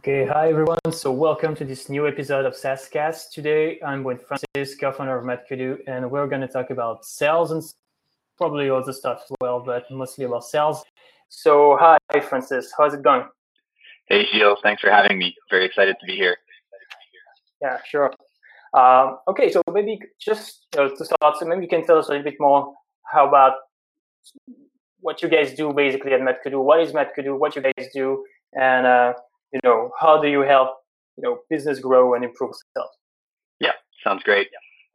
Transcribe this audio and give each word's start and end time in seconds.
Okay, 0.00 0.24
hi 0.24 0.48
everyone. 0.48 0.78
So 0.92 1.12
welcome 1.12 1.54
to 1.56 1.62
this 1.62 1.90
new 1.90 2.08
episode 2.08 2.46
of 2.46 2.54
SaaScast. 2.54 3.32
Today 3.32 3.78
I'm 3.84 4.02
with 4.02 4.22
Francis, 4.22 4.74
co-founder 4.74 5.14
of 5.18 5.26
MadKudu, 5.26 5.80
and 5.86 6.10
we're 6.10 6.26
going 6.26 6.40
to 6.40 6.48
talk 6.48 6.70
about 6.70 7.04
sales 7.04 7.50
and 7.50 7.62
probably 8.38 8.70
other 8.70 8.94
stuff 8.94 9.20
as 9.24 9.36
well, 9.42 9.60
but 9.60 9.84
mostly 9.90 10.24
about 10.24 10.44
sales. 10.44 10.82
So 11.28 11.76
hi, 11.78 11.98
Francis. 12.18 12.72
How's 12.78 12.94
it 12.94 13.02
going? 13.02 13.24
Hey, 14.06 14.26
Gilles. 14.32 14.56
Thanks 14.62 14.80
for 14.80 14.88
having 14.88 15.18
me. 15.18 15.34
Very 15.50 15.66
excited 15.66 15.96
to 16.00 16.06
be 16.06 16.16
here. 16.16 16.38
Yeah, 17.60 17.76
sure. 17.86 18.10
Um, 18.72 19.18
okay, 19.28 19.52
so 19.52 19.60
maybe 19.70 20.00
just 20.18 20.66
know, 20.76 20.88
to 20.88 21.04
start, 21.04 21.36
so 21.38 21.44
maybe 21.44 21.60
you 21.60 21.68
can 21.68 21.84
tell 21.84 21.98
us 21.98 22.08
a 22.08 22.12
little 22.12 22.24
bit 22.24 22.36
more 22.40 22.72
how 23.04 23.28
about 23.28 23.52
what 25.00 25.20
you 25.20 25.28
guys 25.28 25.52
do 25.52 25.74
basically 25.74 26.14
at 26.14 26.22
MadKudu. 26.22 26.64
What 26.64 26.80
is 26.80 26.92
MadKudu? 26.92 27.38
What 27.38 27.54
you 27.54 27.60
guys 27.60 27.88
do, 27.92 28.24
and 28.58 28.86
uh, 28.86 29.12
you 29.52 29.60
know, 29.64 29.90
how 29.98 30.20
do 30.20 30.28
you 30.28 30.40
help 30.40 30.76
you 31.16 31.22
know 31.22 31.40
business 31.48 31.80
grow 31.80 32.14
and 32.14 32.24
improve 32.24 32.50
itself? 32.50 32.90
Yeah, 33.60 33.72
sounds 34.04 34.22
great. 34.22 34.48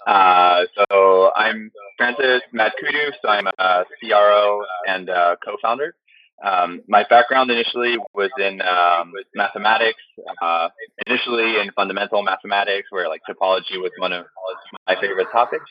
Uh, 0.08 0.63
so 0.76 1.32
I'm 1.36 1.72
Francis 1.98 2.41
MadKudu, 2.54 3.12
so 3.22 3.30
I'm 3.30 3.48
a 3.58 3.86
CRO 3.99 4.62
and 4.88 5.10
a 5.10 5.38
co-founder. 5.44 5.96
Um, 6.44 6.82
my 6.88 7.05
background 7.10 7.49
initially 7.49 7.98
was 8.13 8.30
in 8.38 8.62
um, 8.62 9.13
mathematics, 9.36 10.02
uh, 10.41 10.68
initially 11.08 11.60
in 11.60 11.72
fundamental 11.76 12.24
mathematics, 12.24 12.88
where 12.91 13.08
like 13.08 13.22
topology 13.30 13.77
was 13.77 13.91
one 13.99 14.12
of 14.12 14.26
my 14.88 14.96
favorite 14.99 15.27
topics, 15.32 15.66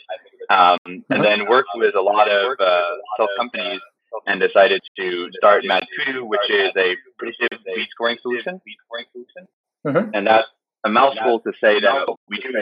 um, 0.50 0.78
and 0.86 1.22
then 1.22 1.48
worked 1.48 1.68
with 1.74 1.94
a 1.94 2.00
lot 2.00 2.28
of 2.30 2.58
uh, 2.58 2.80
self 3.18 3.30
companies 3.36 3.80
and 4.26 4.40
decided 4.40 4.82
to 4.96 5.28
start 5.36 5.64
MadKudu, 5.64 6.26
which 6.26 6.48
is 6.50 6.70
a 6.76 6.96
predictive 7.18 7.58
lead 7.66 7.88
scoring 7.90 8.18
solution. 8.22 8.60
Mm-hmm. 9.86 10.10
And 10.14 10.26
that's 10.26 10.48
a 10.84 10.90
mouthful 10.90 11.40
to 11.40 11.52
say 11.60 11.80
that 11.80 12.06
we 12.28 12.38
do 12.38 12.52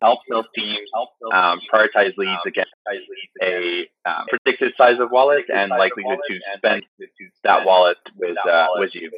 help 0.00 0.20
sales 0.30 0.46
teams 0.54 0.88
um, 1.32 1.60
prioritize 1.72 2.16
leads 2.16 2.40
against 2.46 2.70
a 3.42 3.88
um, 4.06 4.26
predicted 4.28 4.72
size 4.78 5.00
of 5.00 5.10
wallet 5.10 5.44
and 5.52 5.70
likelihood 5.70 6.18
to 6.28 6.38
spend 6.56 6.84
that 7.42 7.66
wallet 7.66 7.98
with 8.16 8.36
uh, 8.48 8.66
with 8.76 8.94
you. 8.94 9.10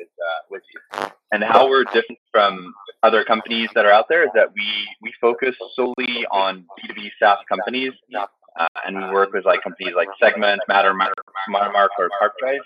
And 1.33 1.45
how 1.45 1.69
we're 1.69 1.85
different 1.85 2.19
from 2.33 2.73
other 3.03 3.25
companies 3.25 3.69
that 3.75 3.85
are 3.85 3.93
out 3.93 4.07
there 4.09 4.25
is 4.25 4.31
that 4.35 4.49
we 4.55 4.89
we 5.03 5.13
focus 5.21 5.55
solely 5.75 6.25
on 6.31 6.65
B2B 6.79 7.11
SaaS 7.19 7.39
companies 7.49 7.93
uh, 8.59 8.67
and 8.87 8.97
we 8.97 9.05
work 9.11 9.33
with 9.33 9.45
like 9.45 9.63
companies 9.63 9.95
like 9.95 10.09
Segment, 10.21 10.61
Matter, 10.69 10.93
Mattermark, 10.95 11.89
or 11.99 12.11
CarpDrive. 12.21 12.59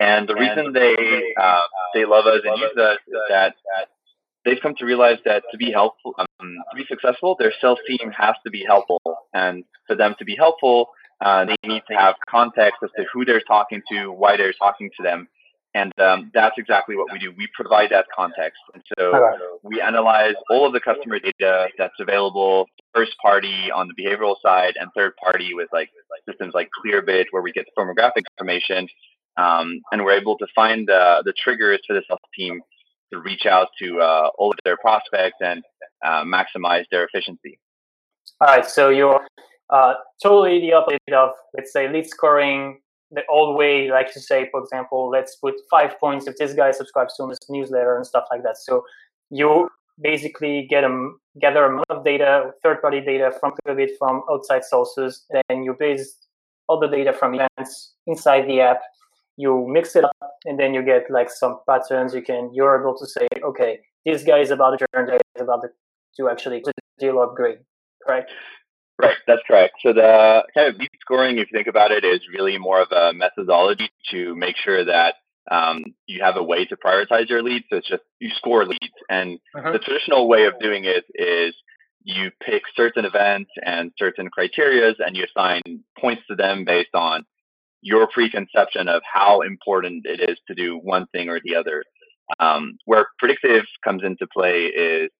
And 0.00 0.28
the 0.28 0.34
reason 0.34 0.72
they 0.72 1.34
uh, 1.40 1.60
they 1.94 2.04
love 2.04 2.26
us 2.26 2.40
and 2.44 2.58
use 2.58 2.76
us 2.76 2.98
is 3.06 3.14
that 3.28 3.54
they've 4.44 4.58
come 4.60 4.74
to 4.76 4.84
realize 4.84 5.18
that 5.24 5.44
to 5.52 5.56
be 5.56 5.70
helpful, 5.70 6.14
um, 6.18 6.56
to 6.70 6.76
be 6.76 6.84
successful, 6.88 7.36
their 7.38 7.52
sales 7.60 7.78
team 7.86 8.10
has 8.10 8.34
to 8.44 8.50
be 8.50 8.64
helpful, 8.66 9.00
and 9.32 9.64
for 9.86 9.94
them 9.94 10.14
to 10.18 10.24
be 10.24 10.34
helpful, 10.36 10.88
uh, 11.24 11.44
they 11.44 11.56
need 11.68 11.82
to 11.88 11.96
have 11.96 12.16
context 12.28 12.78
as 12.82 12.90
to 12.96 13.04
who 13.12 13.24
they're 13.24 13.42
talking 13.46 13.82
to, 13.90 14.10
why 14.10 14.36
they're 14.36 14.54
talking 14.54 14.90
to 14.96 15.02
them, 15.02 15.28
and 15.74 15.92
um, 15.98 16.30
that's 16.34 16.56
exactly 16.58 16.96
what 16.96 17.10
we 17.12 17.18
do. 17.18 17.32
We 17.36 17.48
provide 17.54 17.90
that 17.90 18.06
context. 18.14 18.60
And 18.74 18.82
so 18.98 19.58
we 19.62 19.80
analyze 19.80 20.34
all 20.50 20.66
of 20.66 20.72
the 20.72 20.80
customer 20.80 21.18
data 21.18 21.68
that's 21.78 21.94
available, 21.98 22.66
first 22.94 23.16
party 23.22 23.70
on 23.74 23.88
the 23.88 23.94
behavioral 24.02 24.36
side, 24.42 24.74
and 24.78 24.90
third 24.94 25.16
party 25.16 25.54
with 25.54 25.68
like 25.72 25.88
systems 26.28 26.52
like 26.54 26.68
Clearbit, 26.84 27.26
where 27.30 27.42
we 27.42 27.52
get 27.52 27.64
the 27.64 27.82
firmographic 27.82 28.22
information. 28.36 28.86
Um, 29.38 29.80
and 29.90 30.04
we're 30.04 30.12
able 30.18 30.36
to 30.38 30.46
find 30.54 30.90
uh, 30.90 31.22
the 31.24 31.32
triggers 31.32 31.80
for 31.86 31.94
the 31.94 32.02
sales 32.06 32.20
team 32.38 32.60
to 33.12 33.20
reach 33.20 33.46
out 33.46 33.68
to 33.80 33.98
uh, 34.00 34.28
all 34.38 34.50
of 34.50 34.58
their 34.64 34.76
prospects 34.76 35.36
and 35.40 35.62
uh, 36.04 36.22
maximize 36.24 36.84
their 36.90 37.04
efficiency. 37.04 37.58
All 38.42 38.48
right. 38.48 38.66
So 38.66 38.90
you're 38.90 39.26
uh, 39.70 39.94
totally 40.22 40.60
the 40.60 40.74
opposite 40.74 41.14
of, 41.14 41.30
let's 41.56 41.72
say, 41.72 41.90
lead 41.90 42.06
scoring 42.06 42.80
the 43.12 43.22
old 43.28 43.56
way, 43.56 43.90
like 43.90 44.12
to 44.14 44.20
say, 44.20 44.48
for 44.50 44.60
example, 44.60 45.10
let's 45.10 45.36
put 45.36 45.54
five 45.70 45.98
points 46.00 46.26
if 46.26 46.36
this 46.36 46.54
guy 46.54 46.70
subscribes 46.70 47.14
to 47.16 47.26
this 47.28 47.38
newsletter 47.48 47.96
and 47.96 48.06
stuff 48.06 48.24
like 48.30 48.42
that. 48.42 48.56
So 48.56 48.84
you 49.30 49.68
basically 50.00 50.66
get 50.68 50.84
a 50.84 51.10
gather 51.40 51.64
a 51.64 51.76
lot 51.76 51.90
of 51.90 52.04
data, 52.04 52.52
third-party 52.62 53.00
data 53.02 53.32
from 53.38 53.52
Clearbit, 53.66 53.90
from 53.98 54.22
outside 54.30 54.64
sources, 54.64 55.26
then 55.30 55.62
you 55.62 55.74
base 55.78 56.16
all 56.68 56.80
the 56.80 56.88
data 56.88 57.12
from 57.12 57.34
events 57.34 57.94
inside 58.06 58.48
the 58.48 58.60
app. 58.60 58.80
You 59.36 59.66
mix 59.68 59.96
it 59.96 60.04
up, 60.04 60.32
and 60.44 60.58
then 60.58 60.74
you 60.74 60.82
get 60.82 61.10
like 61.10 61.30
some 61.30 61.60
patterns. 61.68 62.14
You 62.14 62.22
can 62.22 62.50
you're 62.52 62.80
able 62.80 62.96
to 62.98 63.06
say, 63.06 63.28
okay, 63.42 63.80
this 64.04 64.22
guy 64.24 64.38
is 64.38 64.50
about 64.50 64.78
to 64.78 64.86
churn, 64.94 65.08
is 65.10 65.42
about 65.42 65.64
to 66.16 66.28
actually 66.28 66.62
deal 66.98 67.20
upgrade, 67.20 67.58
correct? 68.06 68.30
Right, 69.02 69.16
that's 69.26 69.42
correct. 69.48 69.74
So 69.84 69.92
the 69.92 70.44
kind 70.54 70.68
of 70.68 70.76
lead 70.78 70.90
scoring, 71.00 71.38
if 71.38 71.48
you 71.50 71.58
think 71.58 71.66
about 71.66 71.90
it, 71.90 72.04
is 72.04 72.20
really 72.32 72.56
more 72.56 72.80
of 72.80 72.92
a 72.92 73.12
methodology 73.12 73.90
to 74.12 74.36
make 74.36 74.56
sure 74.56 74.84
that 74.84 75.16
um, 75.50 75.82
you 76.06 76.22
have 76.22 76.36
a 76.36 76.42
way 76.42 76.64
to 76.66 76.76
prioritize 76.76 77.28
your 77.28 77.42
leads. 77.42 77.64
So 77.68 77.78
it's 77.78 77.88
just 77.88 78.04
you 78.20 78.30
score 78.36 78.64
leads, 78.64 78.94
and 79.10 79.40
uh-huh. 79.56 79.72
the 79.72 79.80
traditional 79.80 80.28
way 80.28 80.44
of 80.44 80.54
doing 80.60 80.84
it 80.84 81.04
is 81.16 81.52
you 82.04 82.30
pick 82.44 82.62
certain 82.76 83.04
events 83.04 83.50
and 83.64 83.90
certain 83.98 84.28
criterias, 84.30 84.94
and 85.04 85.16
you 85.16 85.24
assign 85.24 85.62
points 85.98 86.22
to 86.28 86.36
them 86.36 86.64
based 86.64 86.94
on 86.94 87.24
your 87.80 88.06
preconception 88.06 88.86
of 88.86 89.02
how 89.12 89.40
important 89.40 90.06
it 90.06 90.30
is 90.30 90.38
to 90.46 90.54
do 90.54 90.78
one 90.78 91.06
thing 91.08 91.28
or 91.28 91.40
the 91.44 91.56
other. 91.56 91.82
Um, 92.38 92.78
where 92.84 93.08
predictive 93.18 93.64
comes 93.84 94.04
into 94.04 94.28
play 94.32 94.66
is 94.66 95.10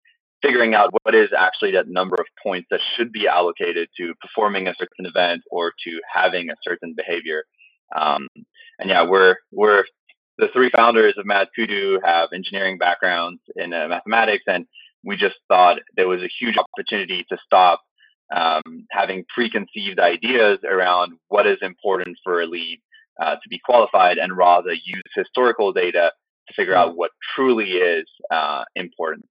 figuring 0.42 0.74
out 0.74 0.90
what 1.02 1.14
is 1.14 1.30
actually 1.36 1.72
that 1.72 1.88
number 1.88 2.16
of 2.18 2.26
points 2.42 2.66
that 2.70 2.80
should 2.96 3.12
be 3.12 3.28
allocated 3.28 3.88
to 3.96 4.12
performing 4.20 4.66
a 4.66 4.74
certain 4.78 5.06
event 5.06 5.42
or 5.50 5.72
to 5.84 6.00
having 6.12 6.50
a 6.50 6.56
certain 6.62 6.94
behavior. 6.96 7.44
Um, 7.94 8.28
and 8.78 8.90
yeah, 8.90 9.06
we're 9.08 9.36
we're 9.52 9.84
the 10.38 10.48
three 10.52 10.70
founders 10.74 11.14
of 11.16 11.26
MadKudu 11.26 11.98
have 12.04 12.30
engineering 12.32 12.78
backgrounds 12.78 13.40
in 13.56 13.72
uh, 13.72 13.86
mathematics, 13.88 14.44
and 14.46 14.66
we 15.04 15.16
just 15.16 15.36
thought 15.48 15.78
there 15.96 16.08
was 16.08 16.22
a 16.22 16.30
huge 16.40 16.56
opportunity 16.56 17.24
to 17.28 17.36
stop 17.44 17.80
um, 18.34 18.86
having 18.90 19.24
preconceived 19.32 20.00
ideas 20.00 20.58
around 20.68 21.12
what 21.28 21.46
is 21.46 21.58
important 21.60 22.16
for 22.24 22.40
a 22.40 22.46
lead 22.46 22.80
uh, 23.20 23.34
to 23.34 23.48
be 23.48 23.60
qualified, 23.64 24.18
and 24.18 24.36
rather 24.36 24.72
use 24.72 25.02
historical 25.14 25.72
data 25.72 26.12
to 26.48 26.54
figure 26.54 26.74
out 26.74 26.96
what 26.96 27.10
truly 27.36 27.72
is 27.72 28.06
uh, 28.30 28.64
important 28.74 29.24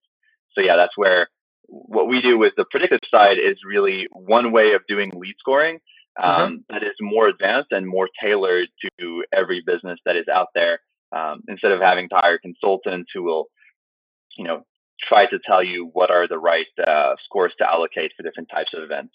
so 0.53 0.62
yeah, 0.62 0.75
that's 0.75 0.97
where 0.97 1.28
what 1.72 2.07
we 2.07 2.22
do 2.22 2.38
with 2.38 2.53
the 2.57 2.66
predictive 2.69 3.00
side 3.09 3.38
is 3.38 3.57
really 3.66 4.07
one 4.12 4.51
way 4.51 4.73
of 4.73 4.81
doing 4.88 5.12
lead 5.16 5.35
scoring 5.39 5.79
mm-hmm. 6.19 6.29
um, 6.29 6.51
mm-hmm. 6.51 6.57
that 6.69 6.84
is 6.84 6.95
more 7.00 7.28
advanced 7.28 7.72
and 7.72 7.88
more 7.88 8.09
tailored 8.22 8.67
to 9.00 9.23
every 9.34 9.63
business 9.66 10.00
that 10.06 10.16
is 10.16 10.28
out 10.28 10.47
there. 10.53 10.79
Um, 11.13 11.41
instead 11.50 11.73
of 11.73 11.81
having 11.81 12.07
to 12.09 12.16
hire 12.16 12.40
consultants 12.40 13.11
who 13.13 13.23
will, 13.23 13.47
you 14.38 14.45
know, 14.45 14.63
try 15.01 15.25
to 15.25 15.40
tell 15.45 15.61
you 15.61 15.90
what 15.91 16.09
are 16.09 16.28
the 16.28 16.38
right 16.38 16.67
uh, 16.88 17.16
scores 17.25 17.53
to 17.57 17.69
allocate 17.69 18.13
for 18.16 18.23
different 18.23 18.50
types 18.50 18.73
of 18.73 18.84
events. 18.84 19.13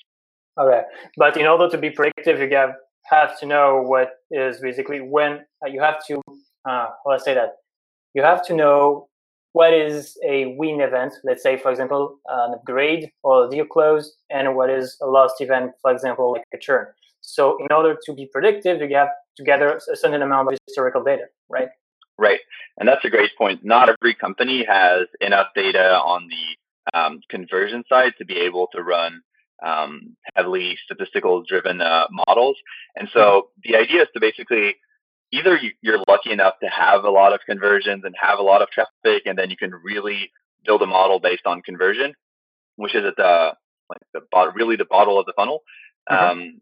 Okay, 0.61 0.83
but 1.17 1.39
in 1.39 1.47
order 1.47 1.71
to 1.71 1.79
be 1.79 1.91
predictive, 1.91 2.39
you 2.39 2.55
have 2.57 2.75
have 3.05 3.39
to 3.39 3.47
know 3.47 3.83
what 3.83 4.11
is 4.31 4.61
basically 4.61 5.01
when 5.01 5.45
uh, 5.65 5.69
you 5.69 5.81
have 5.81 6.05
to. 6.07 6.21
Uh, 6.69 6.89
let's 7.07 7.25
say 7.25 7.35
that 7.35 7.53
you 8.15 8.23
have 8.23 8.45
to 8.47 8.55
know 8.55 9.09
what 9.57 9.73
is 9.73 10.19
a 10.23 10.55
win 10.59 10.83
event, 10.83 11.15
let's 11.25 11.43
say, 11.43 11.57
for 11.57 11.71
example, 11.71 12.19
an 12.29 12.53
upgrade 12.53 13.11
or 13.23 13.47
a 13.47 13.49
deal 13.49 13.65
close, 13.65 14.15
and 14.29 14.55
what 14.55 14.69
is 14.69 14.99
a 15.01 15.07
lost 15.07 15.37
event, 15.41 15.73
for 15.81 15.91
example, 15.91 16.33
like 16.33 16.45
a 16.53 16.59
churn. 16.59 16.89
So 17.23 17.57
in 17.63 17.69
order 17.75 17.97
to 18.05 18.13
be 18.13 18.29
predictive, 18.31 18.83
you 18.83 18.95
have 18.97 19.09
to 19.39 19.43
gather 19.43 19.81
a 19.91 19.97
certain 19.97 20.21
amount 20.21 20.53
of 20.53 20.59
historical 20.67 21.03
data, 21.03 21.25
right? 21.49 21.69
Right. 22.19 22.41
And 22.79 22.87
that's 22.87 23.07
a 23.07 23.09
great 23.09 23.31
point. 23.39 23.65
Not 23.65 23.89
every 23.89 24.15
company 24.15 24.63
has 24.69 25.07
enough 25.23 25.47
data 25.55 26.01
on 26.15 26.29
the 26.29 26.99
um, 26.99 27.21
conversion 27.31 27.83
side 27.89 28.13
to 28.19 28.27
be 28.27 28.37
able 28.37 28.69
to 28.75 28.83
run 28.83 29.23
um, 29.65 30.19
heavily 30.35 30.77
statistical 30.85 31.43
driven 31.49 31.81
uh, 31.81 32.09
models. 32.11 32.59
And 32.95 33.09
so 33.11 33.21
mm-hmm. 33.23 33.61
the 33.65 33.79
idea 33.79 34.03
is 34.03 34.09
to 34.13 34.21
basically 34.21 34.77
either 35.37 35.59
you're 35.83 36.03
lucky 36.09 36.33
enough 36.33 36.55
to 36.63 36.69
have 36.69 37.05
a 37.05 37.11
lot 37.11 37.33
of 37.33 37.41
conversions 37.47 38.05
and 38.05 38.15
have 38.21 38.39
a 38.39 38.43
lot 38.43 38.63
of 38.63 38.69
traffic, 38.71 39.23
and 39.27 39.39
then 39.39 39.51
you 39.51 39.57
can 39.57 39.73
really 39.73 40.31
build 40.65 40.83
a 40.83 40.87
model 40.87 41.21
based 41.21 41.47
on 41.47 41.63
conversion, 41.63 42.15
which 42.77 42.95
is 42.95 43.05
at 43.05 43.17
the 43.17 43.53
like 43.89 44.01
the 44.13 44.53
really 44.55 44.77
the 44.77 44.85
bottle 44.85 45.19
of 45.19 45.27
the 45.27 45.33
funnel. 45.37 45.63
Mm-hmm. 46.11 46.41
Um, 46.41 46.61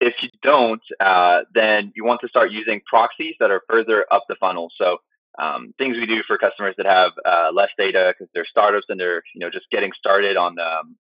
if 0.00 0.14
you 0.22 0.30
don't, 0.42 0.82
uh, 0.98 1.40
then 1.54 1.92
you 1.94 2.04
want 2.04 2.20
to 2.22 2.28
start 2.28 2.50
using 2.50 2.80
proxies 2.86 3.34
that 3.38 3.50
are 3.50 3.62
further 3.68 4.06
up 4.10 4.24
the 4.28 4.36
funnel. 4.36 4.70
So 4.76 4.98
um, 5.38 5.74
things 5.78 5.96
we 5.96 6.06
do 6.06 6.22
for 6.26 6.38
customers 6.38 6.74
that 6.78 6.86
have 6.86 7.12
uh, 7.24 7.50
less 7.52 7.70
data 7.78 8.14
because 8.16 8.30
they're 8.34 8.46
startups 8.46 8.86
and 8.88 8.98
they're 8.98 9.22
you 9.34 9.40
know 9.40 9.50
just 9.50 9.70
getting 9.70 9.92
started 9.92 10.36
on 10.36 10.58
um, 10.58 10.96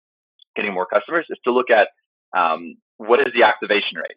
getting 0.54 0.72
more 0.72 0.86
customers 0.86 1.26
is 1.30 1.38
to 1.44 1.52
look 1.52 1.70
at 1.70 1.88
um, 2.36 2.76
what 2.96 3.20
is 3.20 3.32
the 3.34 3.42
activation 3.42 3.98
rate. 3.98 4.16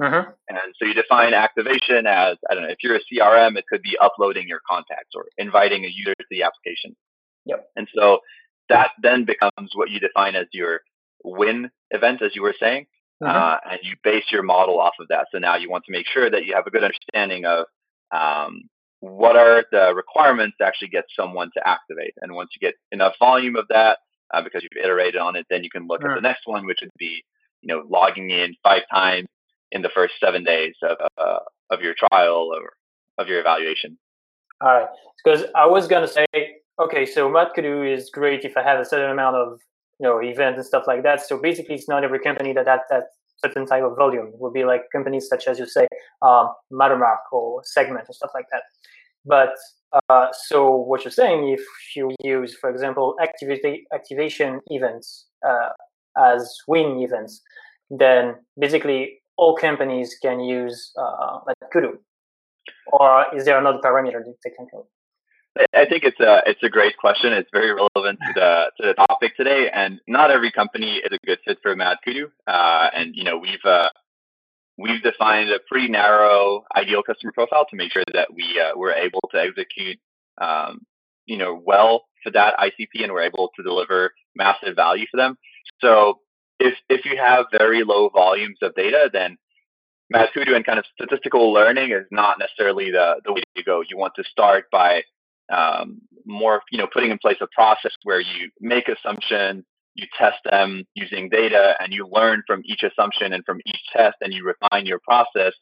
Mm-hmm. 0.00 0.30
And 0.48 0.74
so 0.78 0.86
you 0.86 0.94
define 0.94 1.34
activation 1.34 2.06
as, 2.06 2.36
I 2.48 2.54
don't 2.54 2.62
know, 2.62 2.70
if 2.70 2.78
you're 2.82 2.96
a 2.96 3.00
CRM, 3.00 3.56
it 3.56 3.64
could 3.68 3.82
be 3.82 3.96
uploading 4.00 4.46
your 4.46 4.60
contacts 4.68 5.14
or 5.14 5.26
inviting 5.38 5.84
a 5.84 5.88
user 5.88 6.14
to 6.14 6.24
the 6.30 6.44
application. 6.44 6.94
Yep. 7.46 7.68
And 7.76 7.88
so 7.94 8.20
that 8.68 8.90
then 9.02 9.24
becomes 9.24 9.72
what 9.74 9.90
you 9.90 9.98
define 9.98 10.36
as 10.36 10.46
your 10.52 10.80
win 11.24 11.70
event, 11.90 12.22
as 12.22 12.36
you 12.36 12.42
were 12.42 12.54
saying. 12.58 12.86
Mm-hmm. 13.22 13.36
Uh, 13.36 13.56
and 13.72 13.80
you 13.82 13.94
base 14.04 14.26
your 14.30 14.44
model 14.44 14.78
off 14.78 14.94
of 15.00 15.08
that. 15.08 15.26
So 15.32 15.38
now 15.38 15.56
you 15.56 15.68
want 15.68 15.84
to 15.86 15.92
make 15.92 16.06
sure 16.06 16.30
that 16.30 16.44
you 16.44 16.54
have 16.54 16.68
a 16.68 16.70
good 16.70 16.84
understanding 16.84 17.44
of 17.44 17.66
um, 18.14 18.62
what 19.00 19.34
are 19.36 19.64
the 19.72 19.92
requirements 19.92 20.56
to 20.60 20.66
actually 20.66 20.88
get 20.88 21.04
someone 21.16 21.50
to 21.56 21.68
activate. 21.68 22.14
And 22.22 22.32
once 22.32 22.50
you 22.54 22.64
get 22.64 22.76
enough 22.92 23.14
volume 23.18 23.56
of 23.56 23.66
that, 23.70 23.98
uh, 24.32 24.42
because 24.42 24.62
you've 24.62 24.84
iterated 24.84 25.20
on 25.20 25.34
it, 25.34 25.46
then 25.50 25.64
you 25.64 25.70
can 25.70 25.88
look 25.88 26.04
at 26.04 26.14
the 26.14 26.20
next 26.20 26.42
one, 26.44 26.66
which 26.66 26.78
would 26.80 26.90
be, 26.98 27.24
you 27.62 27.74
know, 27.74 27.82
logging 27.88 28.30
in 28.30 28.54
five 28.62 28.82
times 28.92 29.26
in 29.72 29.82
the 29.82 29.88
first 29.88 30.14
seven 30.20 30.44
days 30.44 30.74
of 30.82 30.96
uh, 31.18 31.38
of 31.70 31.80
your 31.80 31.94
trial 31.94 32.50
or 32.54 32.72
of 33.18 33.28
your 33.28 33.40
evaluation. 33.40 33.98
All 34.60 34.68
right, 34.68 34.88
because 35.22 35.44
I 35.54 35.66
was 35.66 35.86
gonna 35.86 36.08
say, 36.08 36.26
okay, 36.80 37.06
so 37.06 37.28
MadKudu 37.28 37.92
is 37.92 38.10
great 38.10 38.44
if 38.44 38.56
I 38.56 38.62
have 38.62 38.80
a 38.80 38.84
certain 38.84 39.10
amount 39.10 39.36
of 39.36 39.60
you 40.00 40.08
know 40.08 40.20
events 40.22 40.58
and 40.58 40.66
stuff 40.66 40.84
like 40.86 41.02
that. 41.02 41.26
So 41.26 41.38
basically, 41.38 41.74
it's 41.74 41.88
not 41.88 42.04
every 42.04 42.20
company 42.20 42.52
that 42.52 42.66
has 42.66 42.80
that 42.90 43.04
certain 43.44 43.66
type 43.66 43.84
of 43.84 43.96
volume. 43.96 44.28
It 44.28 44.40
would 44.40 44.52
be 44.52 44.64
like 44.64 44.82
companies 44.92 45.28
such 45.28 45.46
as 45.46 45.58
you 45.58 45.66
say, 45.66 45.86
um, 46.22 46.50
Mattermark 46.72 47.18
or 47.32 47.62
Segment 47.64 48.04
and 48.06 48.14
stuff 48.14 48.30
like 48.34 48.46
that. 48.50 48.62
But 49.24 49.54
uh, 50.08 50.28
so 50.46 50.74
what 50.74 51.04
you're 51.04 51.12
saying, 51.12 51.48
if 51.48 51.64
you 51.94 52.14
use, 52.22 52.54
for 52.54 52.70
example, 52.70 53.16
activity 53.22 53.86
activation 53.94 54.60
events 54.68 55.26
uh, 55.46 55.70
as 56.16 56.56
win 56.66 57.00
events, 57.00 57.42
then 57.90 58.34
basically 58.58 59.17
all 59.38 59.56
companies 59.56 60.16
can 60.20 60.40
use 60.40 60.92
uh, 60.98 61.38
Kudu. 61.72 61.98
Or 62.92 63.26
is 63.34 63.44
there 63.44 63.58
another 63.58 63.78
parameter 63.78 64.20
technically? 64.42 64.82
I 65.74 65.86
think 65.86 66.04
it's 66.04 66.20
a 66.20 66.42
it's 66.46 66.62
a 66.62 66.68
great 66.68 66.96
question. 66.98 67.32
It's 67.32 67.48
very 67.52 67.72
relevant 67.72 68.18
to 68.26 68.32
the 68.34 68.70
to 68.80 68.88
the 68.88 68.94
topic 68.94 69.36
today, 69.36 69.70
and 69.72 70.00
not 70.06 70.30
every 70.30 70.52
company 70.52 70.96
is 70.96 71.10
a 71.10 71.26
good 71.26 71.38
fit 71.44 71.58
for 71.62 71.74
MadKudu. 71.74 72.26
Uh, 72.46 72.90
and 72.94 73.16
you 73.16 73.24
know 73.24 73.38
we've 73.38 73.64
uh, 73.64 73.88
we've 74.76 75.02
defined 75.02 75.50
a 75.50 75.58
pretty 75.68 75.88
narrow 75.88 76.64
ideal 76.76 77.02
customer 77.02 77.32
profile 77.32 77.64
to 77.70 77.76
make 77.76 77.92
sure 77.92 78.04
that 78.12 78.28
we 78.32 78.60
uh, 78.60 78.76
we're 78.76 78.92
able 78.92 79.20
to 79.32 79.40
execute 79.40 79.98
um, 80.40 80.80
you 81.26 81.36
know 81.36 81.60
well 81.64 82.04
for 82.22 82.30
that 82.32 82.54
ICP, 82.58 83.02
and 83.02 83.12
we're 83.12 83.22
able 83.22 83.50
to 83.56 83.62
deliver 83.62 84.12
massive 84.36 84.76
value 84.76 85.06
for 85.10 85.16
them. 85.16 85.36
So 85.80 86.20
if 86.58 86.74
if 86.88 87.04
you 87.04 87.16
have 87.16 87.46
very 87.56 87.84
low 87.84 88.08
volumes 88.08 88.58
of 88.62 88.74
data, 88.74 89.10
then 89.12 89.36
MadKudu 90.14 90.56
and 90.56 90.64
kind 90.64 90.78
of 90.78 90.84
statistical 90.94 91.52
learning 91.52 91.92
is 91.92 92.06
not 92.10 92.38
necessarily 92.38 92.90
the, 92.90 93.20
the 93.24 93.32
way 93.32 93.42
to 93.56 93.62
go. 93.62 93.82
You 93.88 93.98
want 93.98 94.14
to 94.16 94.24
start 94.24 94.64
by 94.72 95.02
um, 95.52 96.00
more, 96.24 96.62
you 96.70 96.78
know, 96.78 96.88
putting 96.92 97.10
in 97.10 97.18
place 97.18 97.36
a 97.40 97.46
process 97.54 97.92
where 98.04 98.20
you 98.20 98.50
make 98.60 98.88
assumptions, 98.88 99.64
you 99.94 100.06
test 100.16 100.38
them 100.50 100.84
using 100.94 101.28
data, 101.28 101.74
and 101.80 101.92
you 101.92 102.08
learn 102.10 102.42
from 102.46 102.62
each 102.64 102.82
assumption 102.82 103.32
and 103.32 103.44
from 103.44 103.60
each 103.66 103.80
test, 103.92 104.16
and 104.20 104.32
you 104.32 104.44
refine 104.44 104.86
your 104.86 105.00
process 105.00 105.52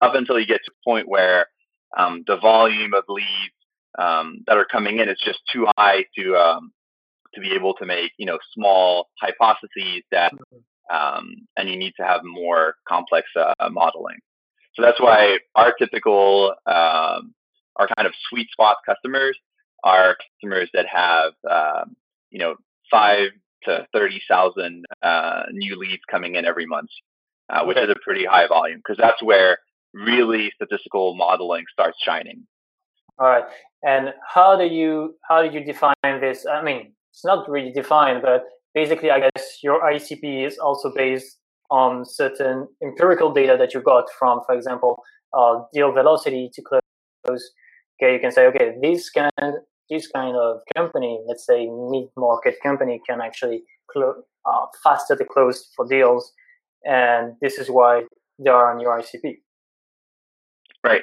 up 0.00 0.14
until 0.14 0.38
you 0.38 0.46
get 0.46 0.60
to 0.64 0.70
a 0.70 0.88
point 0.88 1.08
where 1.08 1.46
um, 1.96 2.22
the 2.26 2.36
volume 2.36 2.94
of 2.94 3.04
leads 3.08 3.54
um, 3.98 4.44
that 4.46 4.56
are 4.56 4.66
coming 4.66 5.00
in 5.00 5.08
is 5.08 5.18
just 5.24 5.40
too 5.52 5.66
high 5.76 6.04
to 6.16 6.36
um, 6.36 6.70
to 7.38 7.48
be 7.48 7.54
able 7.54 7.74
to 7.74 7.86
make, 7.86 8.12
you 8.18 8.26
know, 8.26 8.38
small 8.54 9.08
hypotheses 9.20 10.02
that, 10.10 10.32
um, 10.92 11.34
and 11.56 11.68
you 11.68 11.76
need 11.76 11.94
to 11.98 12.04
have 12.04 12.20
more 12.24 12.74
complex 12.86 13.28
uh, 13.36 13.68
modeling. 13.70 14.18
So 14.74 14.82
that's 14.82 15.00
why 15.00 15.38
our 15.54 15.72
typical 15.72 16.54
um, 16.66 17.34
our 17.76 17.88
kind 17.96 18.06
of 18.06 18.12
sweet 18.28 18.50
spot 18.50 18.76
customers 18.86 19.38
are 19.84 20.16
customers 20.16 20.68
that 20.74 20.86
have, 20.86 21.32
um, 21.48 21.96
you 22.30 22.38
know, 22.38 22.56
five 22.90 23.30
to 23.64 23.86
30,000 23.92 24.84
uh, 25.02 25.42
new 25.52 25.76
leads 25.76 26.02
coming 26.10 26.34
in 26.36 26.44
every 26.44 26.66
month, 26.66 26.90
uh, 27.50 27.64
which 27.64 27.76
is 27.76 27.88
a 27.88 27.94
pretty 28.02 28.24
high 28.24 28.46
volume 28.46 28.78
because 28.78 28.98
that's 28.98 29.22
where 29.22 29.58
really 29.92 30.52
statistical 30.54 31.14
modeling 31.14 31.64
starts 31.72 31.98
shining. 32.02 32.46
All 33.18 33.28
right. 33.28 33.44
And 33.82 34.14
how 34.26 34.56
do 34.56 34.64
you 34.64 35.16
how 35.28 35.42
do 35.42 35.52
you 35.56 35.64
define 35.64 35.94
this? 36.02 36.46
I 36.46 36.62
mean, 36.62 36.92
it's 37.18 37.24
not 37.24 37.50
really 37.50 37.72
defined, 37.72 38.22
but 38.22 38.44
basically, 38.74 39.10
I 39.10 39.18
guess 39.18 39.58
your 39.60 39.80
ICP 39.80 40.46
is 40.46 40.56
also 40.58 40.92
based 40.94 41.38
on 41.68 42.04
certain 42.06 42.68
empirical 42.80 43.32
data 43.32 43.56
that 43.58 43.74
you 43.74 43.82
got 43.82 44.04
from, 44.16 44.40
for 44.46 44.54
example, 44.54 45.02
uh, 45.36 45.62
deal 45.74 45.90
velocity 45.92 46.48
to 46.54 46.62
close 46.62 46.80
okay? 48.00 48.14
You 48.14 48.20
can 48.20 48.30
say 48.30 48.46
okay 48.46 48.76
this 48.80 49.10
kind 49.10 49.30
this 49.90 50.06
kind 50.08 50.36
of 50.36 50.60
company 50.76 51.20
let's 51.26 51.44
say 51.44 51.68
mid-market 51.90 52.54
company 52.62 53.00
can 53.08 53.20
actually 53.20 53.62
close 53.90 54.22
uh, 54.46 54.66
faster 54.82 55.16
to 55.16 55.24
close 55.24 55.70
for 55.76 55.86
deals 55.86 56.32
and 56.84 57.34
this 57.42 57.58
is 57.58 57.68
why 57.68 58.04
they 58.38 58.50
are 58.50 58.72
on 58.72 58.80
your 58.80 58.98
icp 58.98 59.38
right. 60.84 61.02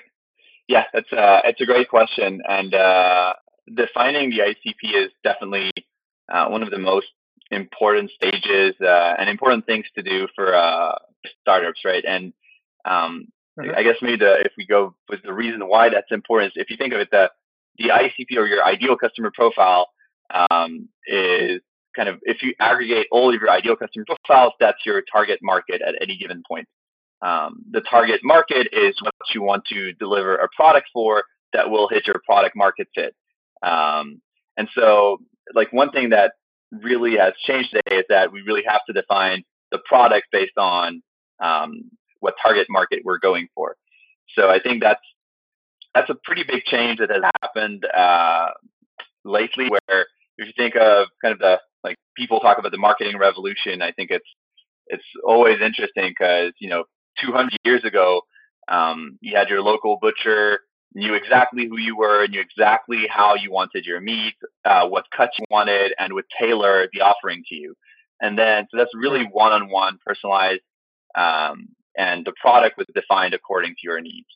Yeah 0.67 0.85
that's 0.93 1.11
uh 1.13 1.41
it's 1.43 1.61
a 1.61 1.65
great 1.65 1.89
question 1.89 2.41
and 2.47 2.73
uh 2.73 3.33
defining 3.75 4.29
the 4.29 4.39
icp 4.39 5.05
is 5.05 5.11
definitely 5.23 5.71
uh, 6.31 6.47
one 6.47 6.63
of 6.63 6.71
the 6.71 6.77
most 6.77 7.07
important 7.51 8.11
stages 8.11 8.75
uh, 8.81 9.13
and 9.19 9.29
important 9.29 9.65
things 9.65 9.85
to 9.95 10.01
do 10.01 10.27
for 10.35 10.55
uh, 10.55 10.95
startups 11.41 11.81
right 11.85 12.03
and 12.05 12.33
um, 12.85 13.27
Mm-hmm. 13.59 13.71
I 13.75 13.83
guess 13.83 13.95
maybe 14.01 14.17
the 14.17 14.41
if 14.41 14.51
we 14.57 14.65
go 14.65 14.95
with 15.09 15.21
the 15.23 15.33
reason 15.33 15.61
why 15.67 15.89
that's 15.89 16.11
important 16.11 16.53
is 16.55 16.61
if 16.61 16.69
you 16.69 16.77
think 16.77 16.93
of 16.93 16.99
it, 16.99 17.09
the 17.11 17.31
the 17.77 17.89
ICP 17.89 18.37
or 18.37 18.45
your 18.47 18.63
ideal 18.63 18.97
customer 18.97 19.31
profile 19.33 19.87
um, 20.51 20.89
is 21.07 21.61
kind 21.95 22.09
of 22.09 22.19
if 22.23 22.41
you 22.43 22.53
aggregate 22.59 23.07
all 23.11 23.33
of 23.33 23.39
your 23.39 23.49
ideal 23.49 23.75
customer 23.75 24.05
profiles, 24.05 24.53
that's 24.59 24.85
your 24.85 25.01
target 25.09 25.39
market 25.41 25.81
at 25.81 25.95
any 26.01 26.17
given 26.17 26.43
point. 26.47 26.67
Um, 27.21 27.63
the 27.71 27.81
target 27.81 28.21
market 28.23 28.67
is 28.73 28.95
what 29.01 29.13
you 29.33 29.41
want 29.41 29.63
to 29.67 29.93
deliver 29.93 30.35
a 30.35 30.49
product 30.53 30.87
for 30.91 31.23
that 31.53 31.69
will 31.69 31.87
hit 31.87 32.07
your 32.07 32.21
product 32.25 32.57
market 32.57 32.87
fit. 32.93 33.15
Um, 33.63 34.21
and 34.57 34.67
so, 34.75 35.19
like 35.53 35.71
one 35.71 35.91
thing 35.91 36.09
that 36.09 36.33
really 36.71 37.17
has 37.17 37.33
changed 37.45 37.71
today 37.71 37.97
is 37.97 38.05
that 38.09 38.31
we 38.31 38.41
really 38.41 38.63
have 38.67 38.81
to 38.87 38.93
define 38.93 39.43
the 39.71 39.79
product 39.85 40.27
based 40.31 40.57
on 40.57 41.01
um, 41.39 41.91
what 42.19 42.35
target 42.41 42.67
market 42.69 43.01
we're 43.03 43.19
going 43.19 43.47
for. 43.53 43.75
So 44.35 44.49
I 44.49 44.59
think 44.59 44.81
that's 44.81 45.01
that's 45.93 46.09
a 46.09 46.15
pretty 46.23 46.43
big 46.43 46.63
change 46.65 46.99
that 46.99 47.09
has 47.09 47.23
happened 47.41 47.85
uh, 47.85 48.49
lately. 49.23 49.69
Where 49.69 50.05
if 50.37 50.47
you 50.47 50.53
think 50.57 50.75
of 50.75 51.07
kind 51.21 51.33
of 51.33 51.39
the 51.39 51.59
like 51.83 51.97
people 52.17 52.39
talk 52.39 52.57
about 52.57 52.71
the 52.71 52.77
marketing 52.77 53.17
revolution, 53.17 53.81
I 53.81 53.91
think 53.91 54.11
it's 54.11 54.27
it's 54.87 55.03
always 55.25 55.61
interesting 55.61 56.09
because 56.09 56.51
you 56.59 56.69
know 56.69 56.83
200 57.21 57.57
years 57.63 57.83
ago 57.83 58.21
um, 58.67 59.17
you 59.21 59.35
had 59.35 59.49
your 59.49 59.61
local 59.61 59.97
butcher 60.01 60.59
knew 60.95 61.13
exactly 61.13 61.67
who 61.67 61.77
you 61.77 61.95
were, 61.95 62.25
knew 62.27 62.39
exactly 62.39 63.05
how 63.09 63.35
you 63.35 63.51
wanted 63.51 63.85
your 63.85 64.01
meat, 64.01 64.35
uh, 64.63 64.87
what 64.87 65.05
cut 65.15 65.29
you 65.37 65.45
wanted, 65.51 65.93
and 65.99 66.13
would 66.13 66.25
tailor 66.39 66.87
the 66.93 67.01
offering 67.01 67.43
to 67.49 67.55
you. 67.55 67.75
And 68.21 68.39
then, 68.39 68.65
so 68.71 68.77
that's 68.77 68.95
really 68.95 69.25
one-on-one 69.25 69.99
personalized 70.05 70.61
um, 71.15 71.69
and 71.97 72.25
the 72.25 72.33
product 72.39 72.77
was 72.77 72.87
defined 72.93 73.33
according 73.33 73.71
to 73.71 73.81
your 73.83 74.01
needs. 74.01 74.27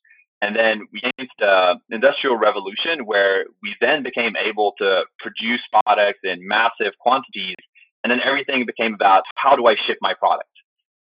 And 0.42 0.56
then 0.56 0.88
we 0.94 1.02
came 1.02 1.28
to 1.40 1.80
the 1.90 1.96
industrial 1.96 2.38
revolution 2.38 3.06
where 3.06 3.46
we 3.62 3.76
then 3.82 4.04
became 4.04 4.38
able 4.38 4.74
to 4.78 5.04
produce 5.20 5.62
products 5.86 6.20
in 6.24 6.48
massive 6.48 6.94
quantities. 7.00 7.56
And 8.04 8.12
then 8.12 8.22
everything 8.24 8.66
became 8.66 8.94
about 8.94 9.24
how 9.36 9.58
do 9.58 9.68
I 9.68 9.76
ship 9.76 9.98
my 10.02 10.14
product? 10.14 10.50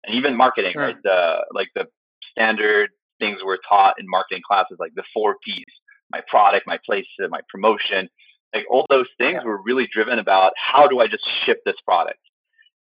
And 0.04 0.14
even 0.16 0.34
marketing, 0.34 0.72
sure. 0.72 0.82
right? 0.82 0.96
The 1.04 1.44
like 1.52 1.68
the 1.74 1.88
standard 2.30 2.90
things 3.18 3.40
we're 3.44 3.58
taught 3.68 3.94
in 3.98 4.06
marketing 4.08 4.42
classes, 4.46 4.76
like 4.78 4.92
the 4.94 5.04
four 5.12 5.37
P's, 5.44 5.64
my 6.10 6.20
product, 6.28 6.66
my 6.66 6.78
place, 6.84 7.06
my 7.28 7.40
promotion, 7.50 8.08
like 8.54 8.64
all 8.70 8.87
those 8.88 9.08
things 9.18 9.44
were 9.44 9.60
really 9.62 9.88
driven 9.92 10.18
about 10.18 10.52
how 10.56 10.87
do 10.87 11.00
I 11.00 11.06
just 11.06 11.26
ship 11.44 11.60
this 11.64 11.76
product? 11.84 12.18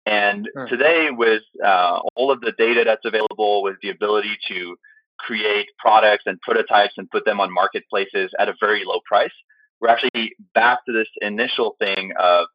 And 0.06 0.50
hmm. 0.56 0.66
today, 0.68 1.10
with 1.12 1.44
uh, 1.64 2.00
all 2.16 2.32
of 2.32 2.42
the 2.42 2.54
data 2.58 2.84
that's 2.86 3.06
available, 3.06 3.62
with 3.64 3.76
the 3.82 3.90
ability 3.90 4.38
to 4.48 4.76
create 5.20 5.68
products 5.78 6.24
and 6.26 6.42
prototypes 6.42 6.94
and 6.98 7.10
put 7.12 7.26
them 7.26 7.40
on 7.40 7.54
marketplaces 7.54 8.32
at 8.40 8.50
a 8.50 8.56
very 8.60 8.84
low 8.86 9.00
price, 9.06 9.34
we're 9.80 9.90
actually 9.90 10.36
back 10.56 10.80
to 10.86 10.92
this 10.92 11.08
initial 11.22 11.76
thing 11.80 12.12
of 12.20 12.48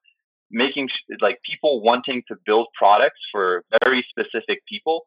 making 0.50 0.88
like 1.20 1.40
people 1.42 1.82
wanting 1.82 2.22
to 2.28 2.36
build 2.44 2.68
products 2.76 3.20
for 3.32 3.64
very 3.82 4.04
specific 4.08 4.64
people 4.68 5.06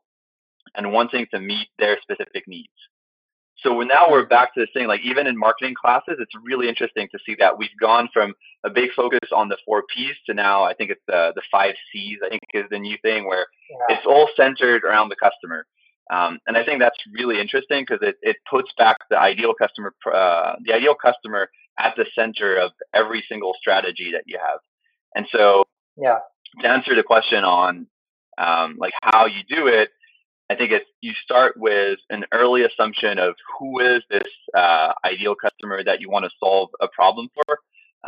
and 0.75 0.91
wanting 0.91 1.27
to 1.33 1.39
meet 1.39 1.67
their 1.77 1.97
specific 2.01 2.47
needs. 2.47 2.69
So 3.63 3.81
now 3.81 4.09
we're 4.09 4.25
back 4.25 4.53
to 4.53 4.61
this 4.61 4.69
thing, 4.73 4.87
like 4.87 5.01
even 5.03 5.27
in 5.27 5.37
marketing 5.37 5.75
classes, 5.79 6.15
it's 6.19 6.31
really 6.43 6.69
interesting 6.69 7.09
to 7.11 7.19
see 7.25 7.35
that 7.39 7.57
we've 7.57 7.69
gone 7.79 8.07
from 8.13 8.33
a 8.63 8.69
big 8.69 8.91
focus 8.95 9.29
on 9.35 9.49
the 9.49 9.57
four 9.65 9.83
P's 9.93 10.15
to 10.27 10.33
now 10.33 10.63
I 10.63 10.73
think 10.73 10.91
it's 10.91 11.01
the 11.07 11.33
the 11.35 11.41
five 11.51 11.75
C's. 11.91 12.19
I 12.25 12.29
think 12.29 12.41
is 12.53 12.65
the 12.71 12.79
new 12.79 12.97
thing 13.01 13.27
where 13.27 13.47
yeah. 13.69 13.97
it's 13.97 14.05
all 14.05 14.29
centered 14.35 14.83
around 14.83 15.09
the 15.09 15.17
customer. 15.17 15.65
Um, 16.11 16.39
and 16.47 16.57
I 16.57 16.63
think 16.63 16.79
that's 16.79 16.97
really 17.13 17.39
interesting 17.39 17.85
because 17.87 17.99
it, 18.01 18.15
it 18.21 18.37
puts 18.49 18.71
back 18.77 18.97
the 19.09 19.19
ideal 19.19 19.53
customer 19.53 19.93
uh, 20.11 20.55
the 20.65 20.73
ideal 20.73 20.95
customer 20.95 21.49
at 21.77 21.95
the 21.97 22.05
center 22.15 22.57
of 22.57 22.71
every 22.93 23.23
single 23.27 23.53
strategy 23.59 24.11
that 24.13 24.23
you 24.25 24.39
have. 24.39 24.59
And 25.15 25.27
so, 25.31 25.65
yeah, 25.97 26.19
to 26.61 26.67
answer 26.67 26.95
the 26.95 27.03
question 27.03 27.43
on 27.43 27.87
um, 28.37 28.77
like 28.79 28.93
how 29.01 29.25
you 29.25 29.43
do 29.47 29.67
it, 29.67 29.89
I 30.49 30.55
think 30.55 30.71
it's 30.71 30.85
you 31.01 31.13
start 31.23 31.55
with 31.57 31.99
an 32.09 32.25
early 32.33 32.63
assumption 32.63 33.19
of 33.19 33.35
who 33.59 33.79
is 33.79 34.01
this 34.09 34.27
uh, 34.57 34.93
ideal 35.05 35.35
customer 35.35 35.83
that 35.83 36.01
you 36.01 36.09
want 36.09 36.25
to 36.25 36.31
solve 36.39 36.69
a 36.81 36.87
problem 36.87 37.29
for, 37.33 37.59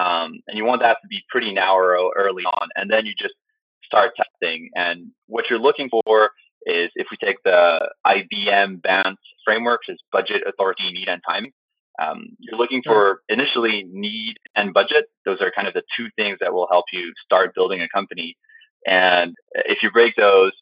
um, 0.02 0.40
and 0.48 0.58
you 0.58 0.66
want 0.66 0.82
that 0.82 0.98
to 1.02 1.08
be 1.08 1.24
pretty 1.30 1.54
narrow 1.54 2.10
early 2.18 2.44
on, 2.44 2.70
and 2.76 2.90
then 2.90 3.06
you 3.06 3.14
just 3.18 3.36
start 3.84 4.14
testing. 4.16 4.70
And 4.76 5.12
what 5.28 5.50
you're 5.50 5.60
looking 5.60 5.90
for 5.90 6.32
is 6.66 6.90
if 6.96 7.08
we 7.12 7.18
take 7.18 7.38
the 7.44 7.90
IBM 8.06 8.82
BANT 8.82 9.20
frameworks, 9.46 9.90
is 9.90 10.02
budget, 10.12 10.44
authority, 10.48 10.92
need, 10.92 11.10
and 11.10 11.22
timing. 11.28 11.52
Um, 12.02 12.30
you're 12.40 12.58
looking 12.58 12.82
for 12.84 13.22
initially 13.30 13.86
need 13.92 14.38
and 14.56 14.74
budget. 14.74 15.06
Those 15.26 15.42
are 15.42 15.52
kind 15.52 15.68
of 15.68 15.74
the 15.74 15.84
two 15.96 16.08
things 16.16 16.38
that 16.40 16.54
will 16.54 16.68
help 16.72 16.86
you 16.92 17.14
start 17.24 17.54
building 17.54 17.82
a 17.82 17.90
company. 17.90 18.38
And 18.88 19.36
if 19.54 19.84
you 19.84 19.92
break 19.92 20.16
those, 20.16 20.54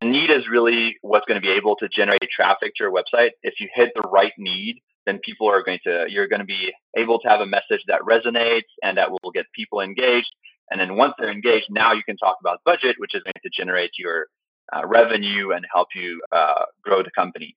the 0.00 0.06
need 0.06 0.30
is 0.30 0.48
really 0.48 0.96
what's 1.02 1.26
going 1.26 1.40
to 1.40 1.46
be 1.46 1.52
able 1.52 1.76
to 1.76 1.88
generate 1.88 2.28
traffic 2.30 2.74
to 2.76 2.84
your 2.84 2.92
website. 2.92 3.30
If 3.42 3.60
you 3.60 3.68
hit 3.72 3.92
the 3.94 4.08
right 4.08 4.32
need, 4.38 4.80
then 5.06 5.18
people 5.22 5.48
are 5.48 5.62
going 5.62 5.78
to, 5.84 6.06
you're 6.08 6.28
going 6.28 6.40
to 6.40 6.46
be 6.46 6.72
able 6.96 7.18
to 7.20 7.28
have 7.28 7.40
a 7.40 7.46
message 7.46 7.82
that 7.88 8.00
resonates 8.00 8.70
and 8.82 8.96
that 8.96 9.10
will 9.10 9.30
get 9.32 9.46
people 9.54 9.80
engaged. 9.80 10.30
And 10.70 10.80
then 10.80 10.96
once 10.96 11.14
they're 11.18 11.30
engaged, 11.30 11.66
now 11.70 11.92
you 11.92 12.02
can 12.04 12.16
talk 12.16 12.38
about 12.40 12.60
budget, 12.64 12.96
which 12.98 13.14
is 13.14 13.22
going 13.22 13.34
to 13.42 13.50
generate 13.50 13.90
your 13.98 14.26
uh, 14.74 14.86
revenue 14.86 15.52
and 15.52 15.64
help 15.72 15.88
you 15.94 16.22
uh, 16.32 16.64
grow 16.82 17.02
the 17.02 17.10
company. 17.10 17.54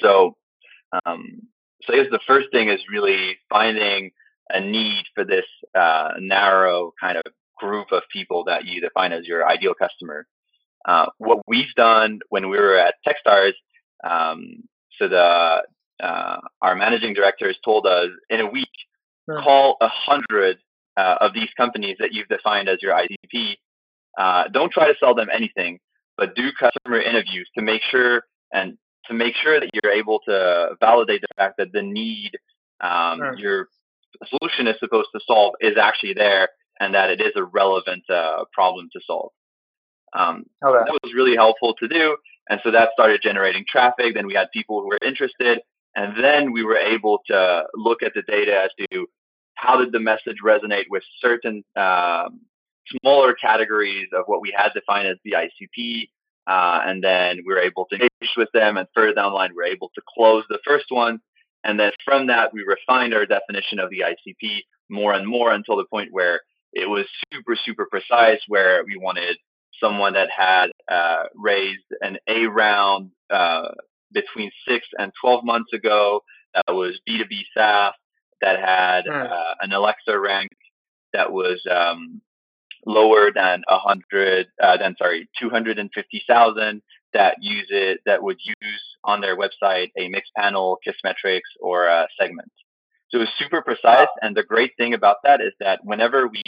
So, 0.00 0.36
um, 1.06 1.24
so 1.82 1.94
I 1.94 1.96
guess 1.96 2.10
the 2.10 2.20
first 2.26 2.48
thing 2.52 2.68
is 2.68 2.80
really 2.92 3.38
finding 3.48 4.10
a 4.50 4.60
need 4.60 5.04
for 5.14 5.24
this 5.24 5.46
uh, 5.74 6.10
narrow 6.18 6.92
kind 7.00 7.16
of 7.16 7.22
group 7.58 7.92
of 7.92 8.02
people 8.12 8.44
that 8.44 8.66
you 8.66 8.80
define 8.80 9.12
as 9.12 9.26
your 9.26 9.48
ideal 9.48 9.74
customer. 9.74 10.26
Uh, 10.86 11.06
what 11.18 11.40
we've 11.46 11.74
done 11.76 12.20
when 12.30 12.48
we 12.48 12.58
were 12.58 12.76
at 12.76 12.94
Techstars, 13.06 13.52
um, 14.02 14.62
so 14.98 15.08
the 15.08 15.62
uh, 16.02 16.40
our 16.62 16.74
managing 16.74 17.12
directors 17.14 17.58
told 17.64 17.86
us 17.86 18.08
in 18.30 18.40
a 18.40 18.46
week, 18.46 18.68
hmm. 19.30 19.42
call 19.42 19.76
a 19.80 19.88
hundred 19.88 20.58
uh, 20.96 21.16
of 21.20 21.34
these 21.34 21.48
companies 21.56 21.96
that 22.00 22.12
you've 22.12 22.28
defined 22.28 22.68
as 22.68 22.78
your 22.80 22.94
ICP. 22.94 23.56
Uh, 24.18 24.44
don't 24.48 24.72
try 24.72 24.88
to 24.88 24.94
sell 24.98 25.14
them 25.14 25.28
anything, 25.32 25.78
but 26.16 26.34
do 26.34 26.50
customer 26.58 27.00
interviews 27.00 27.48
to 27.56 27.62
make 27.62 27.82
sure 27.90 28.22
and 28.52 28.76
to 29.06 29.14
make 29.14 29.34
sure 29.34 29.60
that 29.60 29.70
you're 29.72 29.92
able 29.92 30.20
to 30.26 30.70
validate 30.80 31.20
the 31.20 31.28
fact 31.36 31.56
that 31.58 31.72
the 31.72 31.82
need 31.82 32.32
um, 32.80 33.18
sure. 33.18 33.38
your 33.38 33.68
solution 34.26 34.66
is 34.66 34.76
supposed 34.78 35.08
to 35.14 35.20
solve 35.26 35.54
is 35.60 35.76
actually 35.76 36.14
there 36.14 36.48
and 36.80 36.94
that 36.94 37.10
it 37.10 37.20
is 37.20 37.32
a 37.36 37.44
relevant 37.44 38.02
uh, 38.10 38.44
problem 38.52 38.88
to 38.92 39.00
solve. 39.06 39.30
Um, 40.12 40.44
okay. 40.64 40.84
That 40.84 40.98
was 41.02 41.14
really 41.14 41.36
helpful 41.36 41.74
to 41.74 41.88
do. 41.88 42.16
And 42.48 42.60
so 42.64 42.70
that 42.72 42.90
started 42.92 43.20
generating 43.22 43.64
traffic. 43.66 44.14
Then 44.14 44.26
we 44.26 44.34
had 44.34 44.50
people 44.52 44.80
who 44.80 44.88
were 44.88 44.98
interested. 45.04 45.60
And 45.96 46.22
then 46.22 46.52
we 46.52 46.64
were 46.64 46.76
able 46.76 47.20
to 47.26 47.64
look 47.74 48.02
at 48.02 48.12
the 48.14 48.22
data 48.22 48.64
as 48.64 48.70
to 48.78 49.06
how 49.54 49.76
did 49.78 49.92
the 49.92 50.00
message 50.00 50.36
resonate 50.44 50.86
with 50.88 51.02
certain 51.20 51.64
um, 51.76 52.40
smaller 53.00 53.34
categories 53.34 54.08
of 54.12 54.24
what 54.26 54.40
we 54.40 54.54
had 54.56 54.72
defined 54.72 55.08
as 55.08 55.16
the 55.24 55.32
ICP. 55.32 56.08
Uh, 56.46 56.80
and 56.84 57.04
then 57.04 57.40
we 57.46 57.52
were 57.52 57.60
able 57.60 57.86
to 57.86 57.96
engage 57.96 58.34
with 58.36 58.48
them. 58.52 58.76
And 58.76 58.88
further 58.94 59.14
down 59.14 59.30
the 59.30 59.36
line, 59.36 59.50
we 59.50 59.56
were 59.56 59.64
able 59.64 59.90
to 59.94 60.02
close 60.08 60.44
the 60.48 60.58
first 60.64 60.86
one. 60.88 61.20
And 61.62 61.78
then 61.78 61.92
from 62.04 62.26
that, 62.28 62.52
we 62.52 62.62
refined 62.62 63.14
our 63.14 63.26
definition 63.26 63.78
of 63.78 63.90
the 63.90 64.00
ICP 64.00 64.62
more 64.88 65.12
and 65.12 65.26
more 65.26 65.52
until 65.52 65.76
the 65.76 65.84
point 65.84 66.08
where 66.10 66.40
it 66.72 66.88
was 66.88 67.06
super, 67.32 67.56
super 67.64 67.86
precise, 67.90 68.40
where 68.48 68.84
we 68.84 68.96
wanted 68.96 69.36
someone 69.80 70.12
that 70.14 70.28
had 70.30 70.68
uh, 70.88 71.24
raised 71.34 71.84
an 72.00 72.18
A 72.26 72.46
round 72.46 73.10
uh, 73.30 73.68
between 74.12 74.50
six 74.66 74.86
and 74.98 75.12
12 75.20 75.44
months 75.44 75.72
ago 75.72 76.22
that 76.54 76.74
was 76.74 77.00
B2B 77.08 77.42
SaaS, 77.56 77.94
that 78.40 78.58
had 78.58 79.06
uh, 79.08 79.54
an 79.60 79.72
Alexa 79.72 80.18
rank 80.18 80.50
that 81.12 81.30
was 81.30 81.62
um, 81.70 82.20
lower 82.86 83.30
than 83.32 83.62
100, 83.68 84.46
uh, 84.62 84.76
than 84.78 84.96
sorry, 84.96 85.28
250,000 85.38 86.82
that 87.12 87.36
use 87.40 87.66
it, 87.70 88.00
that 88.06 88.22
would 88.22 88.38
use 88.44 88.82
on 89.04 89.20
their 89.20 89.36
website 89.36 89.90
a 89.96 90.10
Mixpanel, 90.10 90.76
Kissmetrics, 90.86 91.40
or 91.60 91.86
a 91.86 92.06
segment. 92.18 92.50
So 93.10 93.18
it 93.18 93.22
was 93.22 93.28
super 93.38 93.62
precise. 93.62 94.08
And 94.22 94.36
the 94.36 94.44
great 94.44 94.72
thing 94.76 94.94
about 94.94 95.16
that 95.24 95.40
is 95.40 95.52
that 95.60 95.80
whenever 95.84 96.28
we 96.28 96.42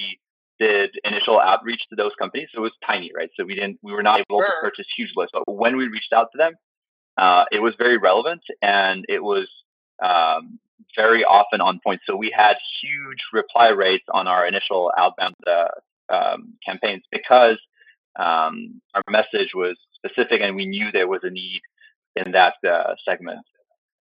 did 0.59 0.91
initial 1.05 1.41
outreach 1.41 1.83
to 1.91 1.97
those 1.97 2.13
companies. 2.19 2.49
So 2.53 2.61
it 2.61 2.63
was 2.63 2.73
tiny, 2.87 3.11
right? 3.17 3.31
So 3.37 3.45
we 3.45 3.55
didn't, 3.55 3.79
we 3.83 3.93
were 3.93 4.03
not 4.03 4.21
able 4.21 4.41
sure. 4.41 4.47
to 4.47 4.53
purchase 4.61 4.87
huge 4.97 5.13
lists. 5.17 5.33
But 5.33 5.53
when 5.53 5.77
we 5.77 5.89
reached 5.89 6.13
out 6.13 6.29
to 6.33 6.39
them, 6.39 6.53
uh, 7.17 7.45
it 7.53 7.61
was 7.61 7.75
very 7.79 7.99
relevant 7.99 8.43
and 8.63 9.05
it 9.09 9.23
was 9.23 9.49
um, 10.03 10.59
very 10.97 11.25
often 11.25 11.61
on 11.61 11.81
point. 11.85 12.01
So 12.07 12.17
we 12.17 12.33
had 12.35 12.57
huge 12.81 13.19
reply 13.33 13.69
rates 13.69 14.05
on 14.13 14.27
our 14.27 14.47
initial 14.47 14.93
outbound 14.99 15.35
uh, 15.47 15.69
um, 16.09 16.55
campaigns 16.65 17.03
because 17.11 17.59
um, 18.19 18.81
our 18.95 19.03
message 19.09 19.53
was 19.55 19.77
specific 19.95 20.41
and 20.41 20.57
we 20.57 20.67
knew 20.67 20.91
there 20.93 21.09
was 21.09 21.21
a 21.23 21.31
need 21.31 21.61
in 22.17 22.33
that 22.33 22.55
uh, 22.69 22.95
segment. 23.05 23.41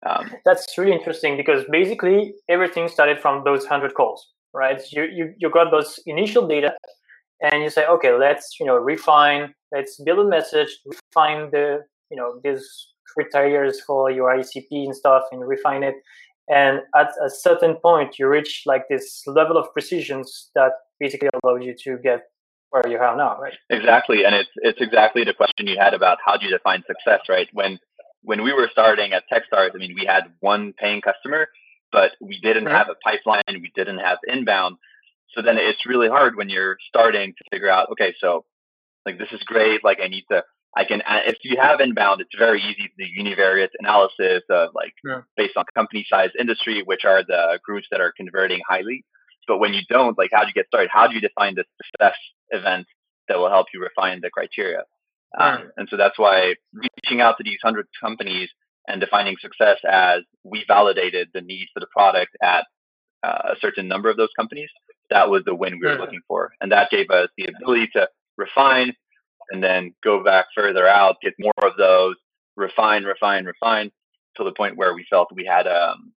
Um, 0.05 0.33
That's 0.45 0.77
really 0.77 0.93
interesting 0.93 1.37
because 1.37 1.65
basically 1.71 2.35
everything 2.49 2.89
started 2.89 3.21
from 3.21 3.45
those 3.45 3.61
100 3.61 3.95
calls 3.95 4.29
right? 4.55 4.83
You, 4.91 5.05
you, 5.05 5.35
you 5.39 5.51
got 5.51 5.71
those 5.71 5.99
initial 6.07 6.47
data 6.47 6.75
and 7.41 7.63
you 7.63 7.71
say, 7.71 7.87
okay, 7.87 8.13
let's, 8.13 8.57
you 8.61 8.67
know, 8.67 8.77
refine, 8.77 9.55
let's 9.73 10.01
build 10.01 10.21
a 10.21 10.29
message, 10.29 10.79
refine 10.87 11.51
the, 11.51 11.81
you 12.11 12.17
know, 12.17 12.41
these 12.45 12.89
criteria 13.15 13.73
for 13.87 14.11
your 14.11 14.35
ICP 14.35 14.67
and 14.71 14.95
stuff 14.95 15.23
and 15.33 15.47
refine 15.47 15.83
it. 15.83 15.95
And 16.49 16.81
at 16.95 17.09
a 17.25 17.31
certain 17.31 17.77
point, 17.77 18.19
you 18.19 18.29
reach 18.29 18.63
like 18.67 18.83
this 18.89 19.23
level 19.27 19.57
of 19.57 19.73
precision 19.73 20.23
that 20.55 20.73
basically 20.99 21.29
allows 21.43 21.65
you 21.65 21.75
to 21.85 21.99
get 22.03 22.23
where 22.71 22.87
you 22.89 22.99
are 22.99 23.17
now, 23.17 23.39
right? 23.39 23.55
Exactly. 23.71 24.25
And 24.25 24.35
it's, 24.35 24.51
it's 24.57 24.81
exactly 24.81 25.25
the 25.25 25.35
question 25.35 25.67
you 25.67 25.77
had 25.79 25.95
about 25.95 26.19
how 26.25 26.37
do 26.37 26.47
you 26.47 26.51
define 26.51 26.83
success, 26.87 27.21
right? 27.29 27.49
When, 27.53 27.79
when 28.23 28.43
we 28.43 28.53
were 28.53 28.69
starting 28.73 29.13
at 29.13 29.25
Techstars, 29.33 29.71
I 29.75 29.79
mean, 29.79 29.95
we 29.99 30.07
had 30.07 30.25
one 30.41 30.73
paying 30.79 31.01
customer 31.01 31.49
but 31.93 32.13
we 32.21 32.41
didn't 32.41 32.65
right. 32.65 32.75
have 32.75 32.89
a 32.89 32.97
pipeline. 33.05 33.43
We 33.49 33.71
didn't 33.75 33.99
have 33.99 34.19
inbound. 34.27 34.77
So 35.35 35.43
then 35.43 35.57
it's 35.59 35.87
really 35.87 36.09
hard 36.09 36.37
when 36.37 36.49
you're 36.49 36.77
starting 36.89 37.33
to 37.33 37.45
figure 37.51 37.71
out, 37.71 37.91
okay, 37.93 38.15
so 38.19 38.45
like 39.07 39.19
this 39.19 39.29
is 39.33 39.43
great. 39.45 39.85
Like 39.85 39.99
I 40.03 40.09
need 40.09 40.25
to, 40.31 40.43
I 40.77 40.85
can, 40.85 41.03
if 41.27 41.37
you 41.43 41.59
have 41.61 41.81
inbound, 41.81 42.21
it's 42.21 42.35
very 42.37 42.61
easy 42.63 42.89
to 42.89 43.07
do 43.07 43.23
univariate 43.23 43.69
analysis 43.79 44.43
of 44.51 44.71
like 44.75 44.95
yeah. 45.05 45.21
based 45.37 45.57
on 45.57 45.65
company 45.75 46.07
size, 46.09 46.31
industry, 46.39 46.83
which 46.85 47.05
are 47.05 47.23
the 47.23 47.59
groups 47.65 47.87
that 47.91 48.01
are 48.01 48.13
converting 48.17 48.61
highly. 48.69 49.05
But 49.47 49.59
when 49.59 49.75
you 49.75 49.83
don't, 49.89 50.17
like 50.17 50.31
how 50.33 50.43
do 50.43 50.49
you 50.49 50.55
get 50.55 50.67
started? 50.69 50.91
How 50.93 51.07
do 51.07 51.15
you 51.15 51.21
define 51.21 51.55
the 51.55 51.65
success 51.77 52.17
event 52.51 52.87
that 53.29 53.39
will 53.39 53.51
help 53.51 53.67
you 53.75 53.83
refine 53.83 54.21
the 54.23 54.31
criteria? 54.31 54.85
Um, 55.39 55.71
and 55.79 55.89
so 55.91 55.97
that's 55.97 56.19
why 56.19 56.57
reaching 56.75 57.23
out 57.23 57.39
to 57.39 57.45
these 57.45 57.59
hundred 57.63 57.87
companies 58.01 58.51
and 58.89 59.01
defining 59.01 59.37
success 59.41 59.79
as 59.89 60.21
we 60.45 60.65
validated 60.67 61.29
the 61.35 61.41
need 61.41 61.69
for 61.73 61.81
the 61.81 61.87
product 61.87 62.37
at 62.43 62.65
uh, 63.23 63.53
a 63.53 63.55
certain 63.61 63.89
number 63.89 64.11
of 64.11 64.17
those 64.17 64.31
companies. 64.37 64.71
That 65.11 65.31
was 65.31 65.43
the 65.45 65.55
win 65.55 65.79
we 65.81 65.87
were 65.87 65.99
looking 65.99 66.23
for. 66.27 66.53
And 66.61 66.73
that 66.73 66.91
gave 66.91 67.11
us 67.11 67.29
the 67.37 67.47
ability 67.47 67.91
to 67.95 68.09
refine 68.37 68.95
and 69.51 69.63
then 69.63 69.95
go 70.03 70.25
back 70.25 70.47
further 70.57 70.89
out, 70.89 71.17
get 71.21 71.35
more 71.39 71.53
of 71.63 71.77
those, 71.77 72.17
refine, 72.57 73.05
refine, 73.05 73.45
refine 73.45 73.91
to 74.37 74.45
the 74.45 74.53
point 74.53 74.77
where 74.77 74.95
we 74.95 75.05
felt 75.11 75.29
we 75.35 75.45
had 75.45 75.67
a, 75.67 75.91
um, 75.91 76.13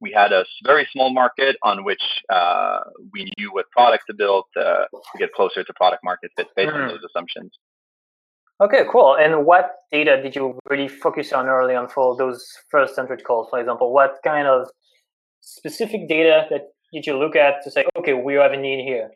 we 0.00 0.12
had 0.12 0.32
a 0.32 0.44
very 0.64 0.86
small 0.92 1.12
market 1.12 1.56
on 1.62 1.84
which 1.84 2.02
uh, 2.28 2.80
we 3.12 3.30
knew 3.38 3.52
what 3.52 3.70
product 3.70 4.04
to 4.08 4.14
build 4.14 4.44
to, 4.54 4.86
to, 4.92 5.18
get 5.18 5.32
closer 5.32 5.62
to 5.62 5.72
product 5.74 6.02
market 6.02 6.32
fit 6.36 6.48
based 6.56 6.72
on 6.72 6.88
those 6.88 7.04
assumptions. 7.08 7.52
Okay, 8.62 8.84
cool. 8.92 9.16
And 9.16 9.44
what 9.44 9.72
data 9.90 10.22
did 10.22 10.36
you 10.36 10.56
really 10.70 10.86
focus 10.86 11.32
on 11.32 11.48
early 11.48 11.74
on 11.74 11.88
for 11.88 12.16
those 12.16 12.46
first 12.70 12.96
100 12.96 13.24
calls, 13.24 13.48
for 13.50 13.58
example? 13.58 13.92
What 13.92 14.18
kind 14.22 14.46
of 14.46 14.68
specific 15.40 16.08
data 16.08 16.46
that 16.48 16.68
did 16.92 17.04
you 17.04 17.18
look 17.18 17.34
at 17.34 17.64
to 17.64 17.72
say, 17.72 17.84
okay, 17.98 18.12
we 18.12 18.34
have 18.34 18.52
a 18.52 18.56
need 18.56 18.84
here? 18.84 19.10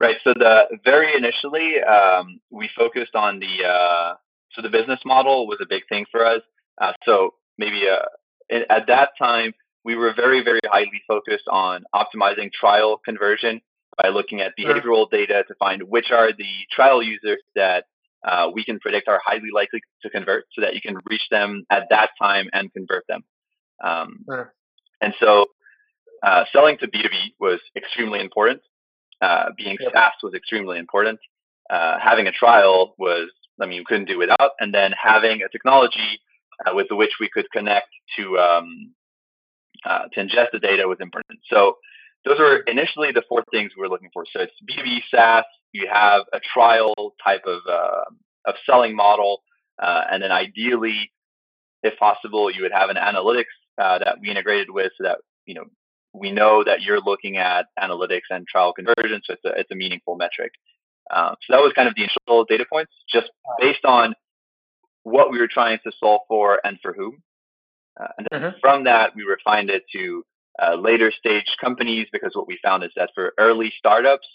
Right. 0.00 0.16
So 0.22 0.34
the 0.34 0.66
very 0.84 1.16
initially, 1.16 1.82
um, 1.82 2.38
we 2.50 2.70
focused 2.76 3.16
on 3.16 3.40
the 3.40 3.66
uh, 3.66 4.14
so 4.52 4.62
the 4.62 4.68
business 4.68 5.00
model 5.04 5.48
was 5.48 5.58
a 5.60 5.66
big 5.68 5.82
thing 5.88 6.06
for 6.10 6.24
us. 6.24 6.42
Uh, 6.80 6.92
so 7.04 7.34
maybe 7.58 7.82
uh, 7.88 8.56
at 8.70 8.86
that 8.86 9.10
time, 9.18 9.52
we 9.84 9.96
were 9.96 10.12
very 10.14 10.44
very 10.44 10.60
highly 10.66 11.02
focused 11.08 11.48
on 11.48 11.84
optimizing 11.94 12.52
trial 12.52 13.00
conversion 13.04 13.60
by 14.00 14.08
looking 14.08 14.40
at 14.40 14.52
behavioral 14.58 15.08
data 15.10 15.44
to 15.46 15.54
find 15.54 15.82
which 15.84 16.10
are 16.10 16.32
the 16.32 16.52
trial 16.70 17.02
users 17.02 17.40
that 17.54 17.84
uh, 18.24 18.48
we 18.52 18.64
can 18.64 18.78
predict 18.80 19.08
are 19.08 19.20
highly 19.24 19.50
likely 19.52 19.80
to 20.02 20.10
convert 20.10 20.44
so 20.52 20.60
that 20.60 20.74
you 20.74 20.80
can 20.80 20.96
reach 21.10 21.26
them 21.30 21.64
at 21.70 21.84
that 21.90 22.10
time 22.20 22.48
and 22.52 22.72
convert 22.72 23.04
them. 23.08 23.22
Um, 23.82 24.24
sure. 24.28 24.54
And 25.00 25.14
so 25.18 25.46
uh, 26.22 26.44
selling 26.52 26.78
to 26.78 26.86
B2B 26.86 27.34
was 27.40 27.60
extremely 27.76 28.20
important. 28.20 28.60
Uh, 29.20 29.46
being 29.56 29.76
yep. 29.80 29.92
SaaS 29.92 30.12
was 30.22 30.34
extremely 30.34 30.78
important. 30.78 31.18
Uh, 31.70 31.98
having 32.00 32.26
a 32.26 32.32
trial 32.32 32.94
was, 32.98 33.30
I 33.60 33.66
mean, 33.66 33.76
you 33.76 33.84
couldn't 33.84 34.06
do 34.06 34.18
without. 34.18 34.50
And 34.60 34.72
then 34.72 34.92
having 35.00 35.42
a 35.42 35.48
technology 35.48 36.20
uh, 36.64 36.74
with 36.74 36.88
which 36.90 37.12
we 37.20 37.28
could 37.28 37.50
connect 37.50 37.88
to 38.16 38.38
um, 38.38 38.92
uh, 39.84 40.04
to 40.12 40.20
ingest 40.20 40.50
the 40.52 40.58
data 40.60 40.86
was 40.86 40.98
important. 41.00 41.40
So 41.50 41.76
those 42.24 42.38
are 42.38 42.58
initially 42.60 43.12
the 43.12 43.22
four 43.28 43.44
things 43.50 43.72
we 43.76 43.80
were 43.80 43.88
looking 43.88 44.10
for. 44.12 44.24
So 44.32 44.40
it's 44.40 44.52
B2B 44.68 45.02
SaaS. 45.10 45.44
You 45.72 45.88
have 45.92 46.22
a 46.32 46.40
trial 46.40 46.94
type 47.24 47.42
of 47.46 47.60
uh, 47.68 48.04
of 48.44 48.54
selling 48.66 48.94
model, 48.94 49.42
uh, 49.80 50.02
and 50.10 50.22
then 50.22 50.32
ideally, 50.32 51.10
if 51.82 51.98
possible, 51.98 52.50
you 52.50 52.62
would 52.62 52.72
have 52.72 52.90
an 52.90 52.96
analytics 52.96 53.54
uh, 53.78 53.98
that 53.98 54.18
we 54.20 54.30
integrated 54.30 54.70
with, 54.70 54.92
so 54.98 55.04
that 55.04 55.18
you 55.46 55.54
know 55.54 55.64
we 56.12 56.30
know 56.30 56.62
that 56.64 56.82
you're 56.82 57.00
looking 57.00 57.38
at 57.38 57.66
analytics 57.78 58.28
and 58.30 58.46
trial 58.46 58.72
conversion, 58.72 59.22
so 59.24 59.34
it's 59.34 59.44
a 59.44 59.60
it's 59.60 59.70
a 59.70 59.76
meaningful 59.76 60.16
metric. 60.16 60.52
Um, 61.14 61.34
so 61.46 61.56
that 61.56 61.62
was 61.62 61.72
kind 61.74 61.88
of 61.88 61.94
the 61.94 62.02
initial 62.02 62.44
data 62.44 62.64
points, 62.70 62.92
just 63.12 63.30
based 63.58 63.84
on 63.84 64.14
what 65.02 65.30
we 65.30 65.38
were 65.38 65.48
trying 65.48 65.78
to 65.84 65.92
solve 65.98 66.20
for 66.28 66.60
and 66.64 66.78
for 66.80 66.92
whom. 66.92 67.22
Uh, 68.00 68.06
and 68.18 68.28
then 68.30 68.40
mm-hmm. 68.40 68.58
from 68.60 68.84
that, 68.84 69.14
we 69.14 69.24
refined 69.24 69.68
it 69.68 69.82
to 69.92 70.24
uh, 70.60 70.74
later 70.74 71.10
stage 71.10 71.56
companies 71.60 72.06
because 72.12 72.32
what 72.34 72.48
we 72.48 72.58
found 72.62 72.84
is 72.84 72.90
that 72.96 73.10
for 73.14 73.32
early 73.38 73.72
startups, 73.78 74.26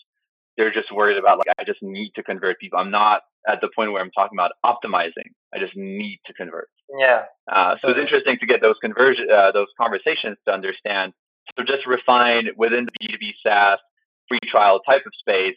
they're 0.57 0.71
just 0.71 0.91
worried 0.91 1.17
about 1.17 1.37
like 1.37 1.47
I 1.59 1.63
just 1.63 1.83
need 1.83 2.11
to 2.15 2.23
convert 2.23 2.59
people. 2.59 2.79
I'm 2.79 2.91
not 2.91 3.21
at 3.47 3.61
the 3.61 3.69
point 3.75 3.91
where 3.91 4.01
I'm 4.01 4.11
talking 4.11 4.37
about 4.37 4.51
optimizing. 4.65 5.29
I 5.53 5.59
just 5.59 5.75
need 5.75 6.19
to 6.25 6.33
convert. 6.33 6.69
Yeah. 6.99 7.23
Uh, 7.51 7.75
so 7.81 7.89
it's 7.89 7.99
interesting 7.99 8.37
to 8.39 8.45
get 8.45 8.61
those 8.61 8.75
conversion 8.81 9.27
uh, 9.31 9.51
those 9.51 9.67
conversations 9.79 10.37
to 10.47 10.53
understand. 10.53 11.13
So 11.57 11.63
just 11.63 11.85
refine 11.85 12.47
within 12.57 12.85
the 12.85 13.07
B2B 13.07 13.33
SaaS 13.43 13.79
free 14.27 14.39
trial 14.49 14.79
type 14.79 15.03
of 15.05 15.13
space 15.17 15.55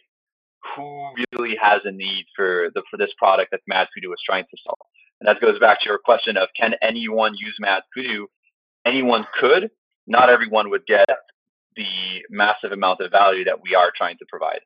who 0.75 1.09
really 1.33 1.57
has 1.61 1.81
a 1.85 1.91
need 1.91 2.25
for 2.35 2.69
the 2.75 2.83
for 2.89 2.97
this 2.97 3.11
product 3.17 3.51
that 3.51 3.61
MadKudu 3.69 4.07
was 4.07 4.21
trying 4.25 4.43
to 4.43 4.57
solve. 4.63 4.77
And 5.19 5.27
that 5.27 5.41
goes 5.41 5.59
back 5.59 5.79
to 5.81 5.89
your 5.89 5.99
question 6.03 6.37
of 6.37 6.49
can 6.55 6.75
anyone 6.81 7.33
use 7.37 7.55
Mad 7.59 7.83
Kudu? 7.93 8.27
Anyone 8.85 9.25
could. 9.39 9.69
Not 10.07 10.29
everyone 10.29 10.69
would 10.69 10.85
get 10.85 11.07
the 11.75 12.23
massive 12.29 12.71
amount 12.71 12.99
of 13.01 13.11
value 13.11 13.43
that 13.45 13.61
we 13.61 13.75
are 13.75 13.91
trying 13.95 14.17
to 14.17 14.25
provide. 14.27 14.61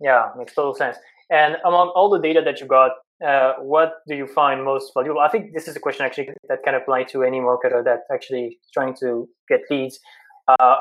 Yeah, 0.00 0.30
makes 0.36 0.54
total 0.54 0.74
sense. 0.74 0.98
And 1.30 1.56
among 1.64 1.88
all 1.94 2.10
the 2.10 2.20
data 2.20 2.42
that 2.44 2.60
you 2.60 2.66
got, 2.66 2.92
uh, 3.26 3.54
what 3.60 3.94
do 4.06 4.14
you 4.14 4.26
find 4.26 4.62
most 4.64 4.92
valuable? 4.94 5.20
I 5.20 5.28
think 5.28 5.54
this 5.54 5.68
is 5.68 5.74
a 5.74 5.80
question 5.80 6.04
actually 6.04 6.28
that 6.48 6.62
can 6.64 6.74
apply 6.74 7.04
to 7.04 7.22
any 7.22 7.40
marketer 7.40 7.82
that's 7.82 8.04
actually 8.12 8.58
trying 8.74 8.94
to 9.00 9.28
get 9.48 9.60
leads. 9.70 9.98
Uh, 10.46 10.76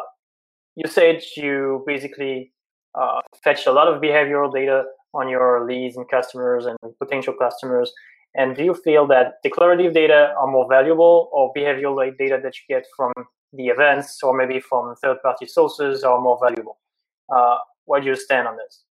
you 0.75 0.89
said 0.89 1.21
you 1.37 1.83
basically 1.87 2.51
uh, 2.93 3.21
fetched 3.43 3.67
a 3.67 3.71
lot 3.71 3.87
of 3.87 4.01
behavioral 4.01 4.53
data 4.53 4.83
on 5.13 5.29
your 5.29 5.65
leads 5.65 5.95
and 5.95 6.09
customers 6.09 6.65
and 6.65 6.77
potential 6.99 7.33
customers. 7.39 7.91
And 8.35 8.55
do 8.55 8.63
you 8.63 8.73
feel 8.73 9.07
that 9.07 9.41
declarative 9.43 9.93
data 9.93 10.33
are 10.37 10.47
more 10.47 10.67
valuable 10.69 11.29
or 11.31 11.53
behavioral 11.55 11.95
data 12.17 12.39
that 12.43 12.53
you 12.55 12.75
get 12.75 12.85
from 12.95 13.13
the 13.53 13.67
events 13.67 14.21
or 14.21 14.35
maybe 14.35 14.59
from 14.59 14.93
third 14.97 15.21
party 15.21 15.47
sources 15.47 16.03
are 16.03 16.19
more 16.19 16.37
valuable? 16.41 16.77
Uh, 17.33 17.57
where 17.85 18.01
do 18.01 18.07
you 18.07 18.15
stand 18.15 18.47
on 18.47 18.57
this? 18.57 18.83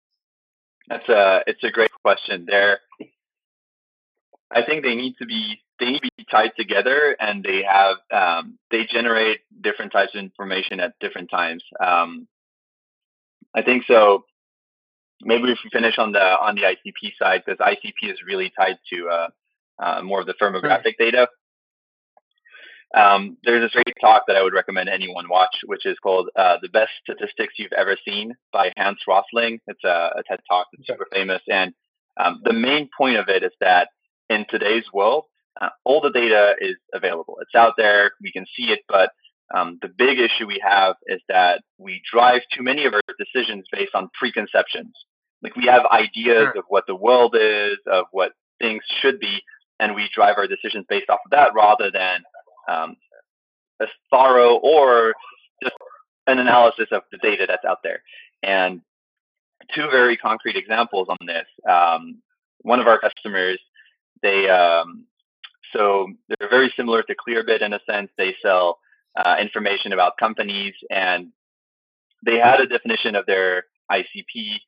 That's 0.88 1.08
a 1.10 1.44
it's 1.48 1.64
a 1.64 1.72
great 1.72 1.92
question. 2.04 2.46
There, 2.48 2.80
I 4.52 4.64
think 4.64 4.84
they 4.84 4.96
need 4.96 5.16
to 5.18 5.26
be 5.26 5.62
they 5.80 5.92
need 5.92 6.02
to 6.02 6.10
be 6.18 6.26
tied 6.30 6.52
together, 6.58 7.16
and 7.20 7.44
they 7.44 7.64
have 7.64 7.98
um, 8.12 8.58
they 8.72 8.86
generate 8.86 9.42
different 9.62 9.92
types 9.92 10.14
of 10.14 10.20
information 10.20 10.80
at 10.80 10.94
different 11.00 11.30
times. 11.30 11.64
Um, 11.84 12.28
I 13.56 13.62
think 13.62 13.86
so. 13.88 14.26
Maybe 15.24 15.52
if 15.52 15.60
we 15.64 15.70
finish 15.70 15.98
on 15.98 16.12
the 16.12 16.20
on 16.20 16.56
the 16.56 16.62
ICP 16.62 17.14
side, 17.18 17.44
because 17.46 17.60
ICP 17.60 18.12
is 18.12 18.20
really 18.26 18.52
tied 18.58 18.78
to 18.92 19.08
uh, 19.08 19.28
uh, 19.80 20.02
more 20.02 20.22
of 20.22 20.28
the 20.28 20.34
firmographic 20.34 20.98
data. 21.00 21.28
Um, 22.96 23.38
there's 23.44 23.64
this 23.64 23.72
great 23.72 23.96
talk 24.00 24.24
that 24.28 24.36
I 24.36 24.44
would 24.44 24.54
recommend 24.54 24.88
anyone 24.88 25.28
watch, 25.28 25.56
which 25.66 25.86
is 25.86 25.98
called 26.00 26.30
uh, 26.36 26.58
"The 26.62 26.70
Best 26.70 26.92
Statistics 27.04 27.56
You've 27.58 27.74
Ever 27.74 27.98
Seen" 28.08 28.34
by 28.52 28.72
Hans 28.78 29.00
Rosling. 29.08 29.60
It's 29.68 29.84
a, 29.84 30.12
a 30.18 30.24
TED 30.28 30.40
talk 30.48 30.68
that's 30.72 30.88
super 30.88 31.08
famous, 31.12 31.42
and 31.48 31.74
um, 32.18 32.42
the 32.44 32.54
main 32.54 32.90
point 32.96 33.18
of 33.18 33.30
it 33.30 33.44
is 33.44 33.52
that 33.60 33.90
in 34.30 34.46
today's 34.50 34.86
world, 34.94 35.26
uh, 35.60 35.70
all 35.84 36.02
the 36.02 36.12
data 36.12 36.54
is 36.60 36.76
available. 36.94 37.38
It's 37.42 37.56
out 37.56 37.74
there. 37.78 38.12
We 38.22 38.32
can 38.32 38.46
see 38.56 38.72
it, 38.72 38.82
but 38.88 39.12
um, 39.54 39.80
the 39.82 39.88
big 39.88 40.20
issue 40.20 40.48
we 40.48 40.62
have 40.64 40.96
is 41.08 41.22
that 41.30 41.62
we 41.78 42.02
drive 42.12 42.42
too 42.56 42.64
many 42.64 42.86
of 42.86 42.94
our 42.94 43.02
decisions 43.20 43.66
based 43.72 43.94
on 43.94 44.10
preconceptions. 44.18 44.94
Like 45.44 45.56
we 45.56 45.66
have 45.66 45.86
ideas 45.88 46.48
sure. 46.54 46.60
of 46.60 46.66
what 46.70 46.86
the 46.88 46.96
world 46.96 47.36
is, 47.40 47.78
of 47.86 48.06
what 48.12 48.32
things 48.60 48.82
should 49.02 49.20
be, 49.20 49.42
and 49.80 49.94
we 49.94 50.10
drive 50.14 50.36
our 50.38 50.48
decisions 50.48 50.86
based 50.88 51.10
off 51.10 51.20
of 51.26 51.32
that 51.32 51.54
rather 51.54 51.92
than 51.92 52.24
um, 52.70 52.96
a 53.82 53.86
thorough 54.10 54.56
or 54.56 55.14
just 55.62 55.76
an 56.28 56.40
analysis 56.40 56.88
of 56.92 57.02
the 57.12 57.18
data 57.18 57.46
that's 57.48 57.66
out 57.66 57.80
there. 57.84 58.02
And 58.42 58.82
two 59.76 59.90
very 59.92 60.18
concrete 60.18 60.56
examples 60.56 61.08
on 61.10 61.26
this. 61.26 61.46
Um, 61.70 62.22
one 62.62 62.80
of 62.80 62.88
our 62.88 63.00
customers, 63.00 63.60
they 64.22 64.50
um, 64.50 65.06
so 65.74 66.08
they're 66.30 66.50
very 66.50 66.72
similar 66.78 67.04
to 67.04 67.16
Clearbit 67.16 67.62
in 67.62 67.74
a 67.74 67.80
sense. 67.90 68.10
They 68.18 68.36
sell 68.42 68.80
uh, 69.18 69.36
information 69.42 69.92
about 69.92 70.18
companies, 70.18 70.74
and 70.90 71.32
they 72.26 72.38
had 72.38 72.62
a 72.62 72.68
definition 72.68 73.16
of 73.16 73.26
their 73.26 73.66
ICP 73.92 74.60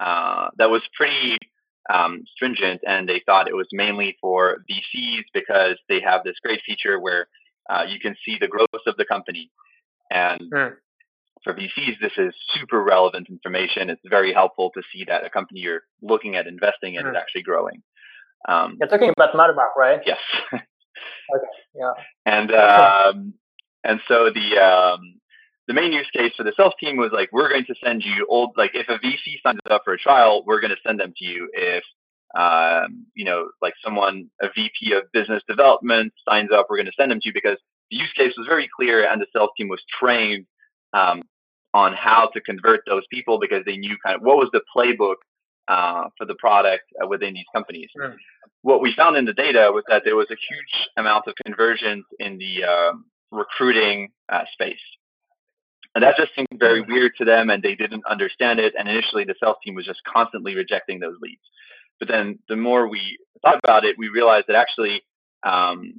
uh, 0.00 0.48
that 0.56 0.70
was 0.70 0.82
pretty 0.96 1.36
um, 1.92 2.24
stringent, 2.34 2.80
and 2.86 3.08
they 3.08 3.22
thought 3.26 3.48
it 3.48 3.54
was 3.54 3.68
mainly 3.72 4.16
for 4.20 4.64
VCs 4.70 5.24
because 5.34 5.76
they 5.88 6.00
have 6.00 6.24
this 6.24 6.36
great 6.42 6.60
feature 6.64 6.98
where 6.98 7.28
uh, 7.68 7.84
you 7.88 8.00
can 8.00 8.16
see 8.24 8.36
the 8.40 8.48
growth 8.48 8.68
of 8.86 8.96
the 8.96 9.04
company. 9.04 9.50
And 10.10 10.40
mm. 10.52 10.72
for 11.44 11.54
VCs, 11.54 12.00
this 12.00 12.12
is 12.16 12.34
super 12.54 12.82
relevant 12.82 13.28
information. 13.28 13.90
It's 13.90 14.00
very 14.08 14.32
helpful 14.32 14.70
to 14.74 14.82
see 14.92 15.04
that 15.06 15.24
a 15.24 15.30
company 15.30 15.60
you're 15.60 15.82
looking 16.02 16.36
at 16.36 16.46
investing 16.46 16.94
in 16.94 17.04
mm. 17.04 17.10
is 17.10 17.16
actually 17.16 17.42
growing. 17.42 17.82
Um, 18.48 18.76
you're 18.80 18.88
talking 18.88 19.10
about 19.10 19.34
Mattermark, 19.34 19.76
right? 19.76 20.00
Yes. 20.06 20.18
okay. 20.52 20.64
Yeah. 21.74 21.92
And 22.24 22.52
um, 22.54 23.34
and 23.84 24.00
so 24.08 24.30
the 24.30 24.58
um, 24.58 25.19
the 25.70 25.74
main 25.74 25.92
use 25.92 26.10
case 26.12 26.32
for 26.36 26.42
the 26.42 26.52
sales 26.56 26.72
team 26.80 26.96
was 26.96 27.12
like, 27.12 27.28
we're 27.30 27.48
going 27.48 27.64
to 27.64 27.76
send 27.80 28.02
you 28.04 28.26
old, 28.28 28.50
like 28.56 28.72
if 28.74 28.88
a 28.88 28.98
VC 28.98 29.40
signs 29.40 29.60
up 29.70 29.82
for 29.84 29.92
a 29.92 29.98
trial, 29.98 30.42
we're 30.44 30.60
going 30.60 30.72
to 30.72 30.82
send 30.84 30.98
them 30.98 31.14
to 31.16 31.24
you. 31.24 31.48
If, 31.52 31.84
um, 32.36 33.06
you 33.14 33.24
know, 33.24 33.50
like 33.62 33.74
someone, 33.84 34.28
a 34.42 34.48
VP 34.52 34.92
of 34.94 35.04
business 35.12 35.44
development 35.48 36.12
signs 36.28 36.50
up, 36.52 36.66
we're 36.68 36.76
going 36.76 36.86
to 36.86 36.92
send 36.98 37.12
them 37.12 37.20
to 37.20 37.28
you 37.28 37.32
because 37.32 37.56
the 37.88 37.98
use 37.98 38.12
case 38.16 38.32
was 38.36 38.48
very 38.48 38.68
clear 38.74 39.08
and 39.08 39.22
the 39.22 39.26
sales 39.32 39.50
team 39.56 39.68
was 39.68 39.80
trained 39.96 40.44
um, 40.92 41.22
on 41.72 41.92
how 41.92 42.28
to 42.34 42.40
convert 42.40 42.80
those 42.88 43.04
people 43.08 43.38
because 43.38 43.64
they 43.64 43.76
knew 43.76 43.96
kind 44.04 44.16
of 44.16 44.22
what 44.22 44.38
was 44.38 44.50
the 44.52 44.62
playbook 44.76 45.22
uh, 45.68 46.08
for 46.18 46.26
the 46.26 46.34
product 46.34 46.82
uh, 47.00 47.06
within 47.06 47.32
these 47.32 47.46
companies. 47.54 47.90
Mm. 47.96 48.16
What 48.62 48.82
we 48.82 48.92
found 48.96 49.16
in 49.16 49.24
the 49.24 49.34
data 49.34 49.70
was 49.72 49.84
that 49.86 50.02
there 50.04 50.16
was 50.16 50.26
a 50.32 50.36
huge 50.48 50.88
amount 50.96 51.28
of 51.28 51.34
conversions 51.46 52.04
in 52.18 52.38
the 52.38 52.64
um, 52.64 53.04
recruiting 53.30 54.08
uh, 54.28 54.42
space. 54.52 54.80
And 55.94 56.04
that 56.04 56.16
just 56.16 56.34
seemed 56.34 56.48
very 56.58 56.82
weird 56.82 57.12
to 57.18 57.24
them 57.24 57.50
and 57.50 57.62
they 57.62 57.74
didn't 57.74 58.04
understand 58.06 58.60
it. 58.60 58.74
And 58.78 58.88
initially 58.88 59.24
the 59.24 59.34
sales 59.42 59.56
team 59.64 59.74
was 59.74 59.84
just 59.84 60.02
constantly 60.04 60.54
rejecting 60.54 61.00
those 61.00 61.16
leads. 61.20 61.42
But 61.98 62.08
then 62.08 62.38
the 62.48 62.56
more 62.56 62.88
we 62.88 63.18
thought 63.42 63.58
about 63.62 63.84
it, 63.84 63.96
we 63.98 64.08
realized 64.08 64.46
that 64.48 64.56
actually, 64.56 65.02
um, 65.42 65.94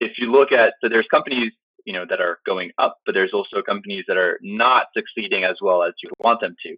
if 0.00 0.18
you 0.18 0.30
look 0.30 0.52
at, 0.52 0.74
so 0.80 0.88
there's 0.88 1.06
companies, 1.08 1.52
you 1.84 1.92
know, 1.92 2.06
that 2.08 2.20
are 2.20 2.38
going 2.46 2.70
up, 2.78 2.98
but 3.04 3.14
there's 3.14 3.32
also 3.32 3.60
companies 3.60 4.04
that 4.06 4.16
are 4.16 4.38
not 4.40 4.86
succeeding 4.96 5.44
as 5.44 5.56
well 5.60 5.82
as 5.82 5.94
you 6.02 6.10
want 6.20 6.40
them 6.40 6.54
to. 6.62 6.76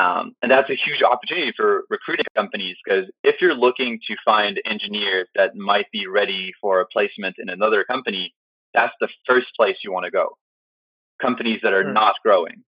Um, 0.00 0.34
and 0.42 0.50
that's 0.50 0.70
a 0.70 0.74
huge 0.74 1.02
opportunity 1.02 1.52
for 1.56 1.84
recruiting 1.88 2.26
companies 2.34 2.76
because 2.84 3.08
if 3.22 3.40
you're 3.40 3.54
looking 3.54 4.00
to 4.08 4.16
find 4.24 4.60
engineers 4.64 5.28
that 5.36 5.54
might 5.54 5.86
be 5.92 6.08
ready 6.08 6.52
for 6.60 6.80
a 6.80 6.86
placement 6.86 7.36
in 7.38 7.48
another 7.48 7.84
company, 7.84 8.34
that's 8.72 8.94
the 9.00 9.08
first 9.24 9.46
place 9.56 9.76
you 9.84 9.92
want 9.92 10.04
to 10.04 10.10
go 10.10 10.36
companies 11.24 11.60
that 11.62 11.72
are 11.72 11.84
mm. 11.84 11.92
not 11.92 12.14
growing. 12.22 12.62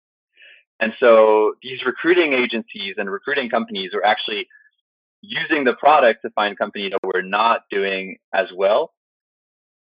And 0.80 0.92
so 0.98 1.54
these 1.62 1.84
recruiting 1.84 2.32
agencies 2.32 2.94
and 2.98 3.10
recruiting 3.10 3.48
companies 3.48 3.92
are 3.94 4.04
actually 4.04 4.48
using 5.20 5.64
the 5.64 5.74
product 5.74 6.22
to 6.22 6.30
find 6.30 6.58
companies 6.58 6.92
that 6.92 7.06
were 7.06 7.22
not 7.22 7.62
doing 7.70 8.16
as 8.34 8.48
well. 8.54 8.92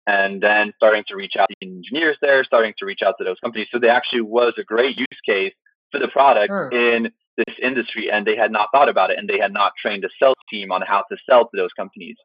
And 0.07 0.43
then 0.43 0.73
starting 0.77 1.05
to 1.09 1.15
reach 1.15 1.35
out 1.39 1.49
to 1.49 1.67
engineers 1.67 2.17
there, 2.21 2.45
starting 2.45 2.75
to 2.79 2.85
reach 2.85 3.01
out 3.03 3.15
to 3.19 3.25
those 3.25 3.39
companies. 3.43 3.69
So 3.71 3.79
there 3.79 3.91
actually 3.91 4.23
was 4.23 4.55
a 4.59 4.65
great 4.65 4.99
use 4.99 5.21
case 5.25 5.55
for 5.91 5.99
the 5.99 6.09
product 6.09 6.53
mm. 6.53 6.73
in 6.73 7.11
this 7.37 7.57
industry 7.63 8.11
and 8.11 8.27
they 8.27 8.37
had 8.37 8.53
not 8.53 8.69
thought 8.73 8.89
about 8.89 9.11
it 9.11 9.19
and 9.19 9.29
they 9.29 9.39
had 9.39 9.53
not 9.53 9.73
trained 9.81 10.05
a 10.05 10.09
sales 10.21 10.37
team 10.51 10.73
on 10.73 10.83
how 10.83 11.05
to 11.11 11.17
sell 11.29 11.45
to 11.45 11.57
those 11.57 11.73
companies. 11.77 12.17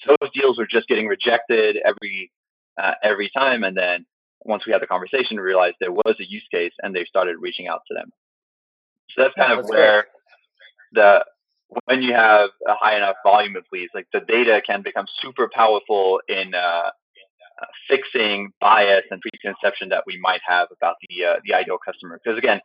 So 0.00 0.16
those 0.20 0.30
deals 0.34 0.58
were 0.58 0.66
just 0.66 0.88
getting 0.88 1.06
rejected 1.06 1.78
every 1.84 2.30
uh, 2.82 2.94
every 3.02 3.30
time, 3.36 3.62
and 3.62 3.76
then 3.76 4.04
once 4.44 4.66
we 4.66 4.72
had 4.72 4.82
the 4.82 4.86
conversation, 4.86 5.38
realized 5.38 5.76
there 5.80 5.92
was 5.92 6.16
a 6.20 6.24
use 6.28 6.46
case, 6.52 6.72
and 6.82 6.94
they 6.94 7.04
started 7.04 7.36
reaching 7.40 7.68
out 7.68 7.80
to 7.88 7.94
them. 7.94 8.10
So 9.10 9.22
that's 9.22 9.34
kind 9.34 9.52
of 9.52 9.58
that's 9.58 9.70
where 9.70 10.02
great. 10.02 10.04
the 10.92 11.24
when 11.86 12.02
you 12.02 12.12
have 12.12 12.50
a 12.68 12.74
high 12.74 12.96
enough 12.96 13.16
volume 13.24 13.56
of 13.56 13.64
leads, 13.72 13.92
like 13.94 14.06
the 14.12 14.20
data 14.20 14.62
can 14.64 14.82
become 14.82 15.06
super 15.20 15.50
powerful 15.52 16.20
in 16.28 16.54
uh, 16.54 16.58
uh, 16.58 17.66
fixing 17.88 18.52
bias 18.60 19.04
and 19.10 19.20
preconception 19.20 19.88
that 19.88 20.04
we 20.06 20.18
might 20.20 20.40
have 20.46 20.68
about 20.76 20.96
the 21.08 21.24
uh, 21.24 21.34
the 21.44 21.54
ideal 21.54 21.78
customer. 21.84 22.20
Because 22.22 22.38
again, 22.38 22.60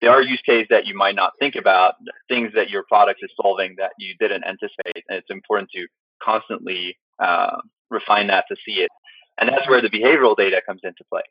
there 0.00 0.10
are 0.10 0.22
use 0.22 0.40
cases 0.44 0.66
that 0.70 0.86
you 0.86 0.94
might 0.94 1.14
not 1.14 1.32
think 1.38 1.56
about, 1.56 1.94
things 2.28 2.50
that 2.54 2.70
your 2.70 2.84
product 2.88 3.20
is 3.22 3.30
solving 3.40 3.74
that 3.78 3.92
you 3.98 4.14
didn't 4.18 4.44
anticipate, 4.44 5.04
and 5.08 5.18
it's 5.18 5.30
important 5.30 5.70
to 5.74 5.86
constantly 6.22 6.96
uh, 7.22 7.56
refine 7.90 8.26
that 8.28 8.44
to 8.48 8.56
see 8.64 8.80
it. 8.80 8.90
And 9.38 9.48
that's 9.48 9.68
where 9.68 9.80
the 9.80 9.88
behavioral 9.88 10.36
data 10.36 10.60
comes 10.64 10.80
into 10.84 11.04
play, 11.10 11.22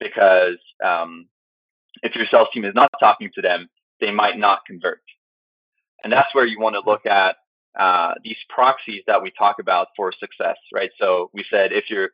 because 0.00 0.58
um, 0.84 1.26
if 2.02 2.14
your 2.14 2.26
sales 2.30 2.48
team 2.52 2.64
is 2.64 2.74
not 2.74 2.90
talking 2.98 3.30
to 3.34 3.42
them, 3.42 3.68
they 4.00 4.10
might 4.10 4.38
not 4.38 4.64
convert. 4.66 5.02
And 6.02 6.12
that's 6.12 6.34
where 6.34 6.46
you 6.46 6.58
want 6.58 6.74
to 6.74 6.90
look 6.90 7.06
at 7.06 7.36
uh, 7.78 8.14
these 8.24 8.36
proxies 8.48 9.02
that 9.06 9.22
we 9.22 9.30
talk 9.30 9.56
about 9.60 9.88
for 9.96 10.12
success, 10.12 10.56
right? 10.74 10.90
So 10.98 11.30
we 11.32 11.44
said 11.48 11.72
if 11.72 11.88
you're 11.88 12.10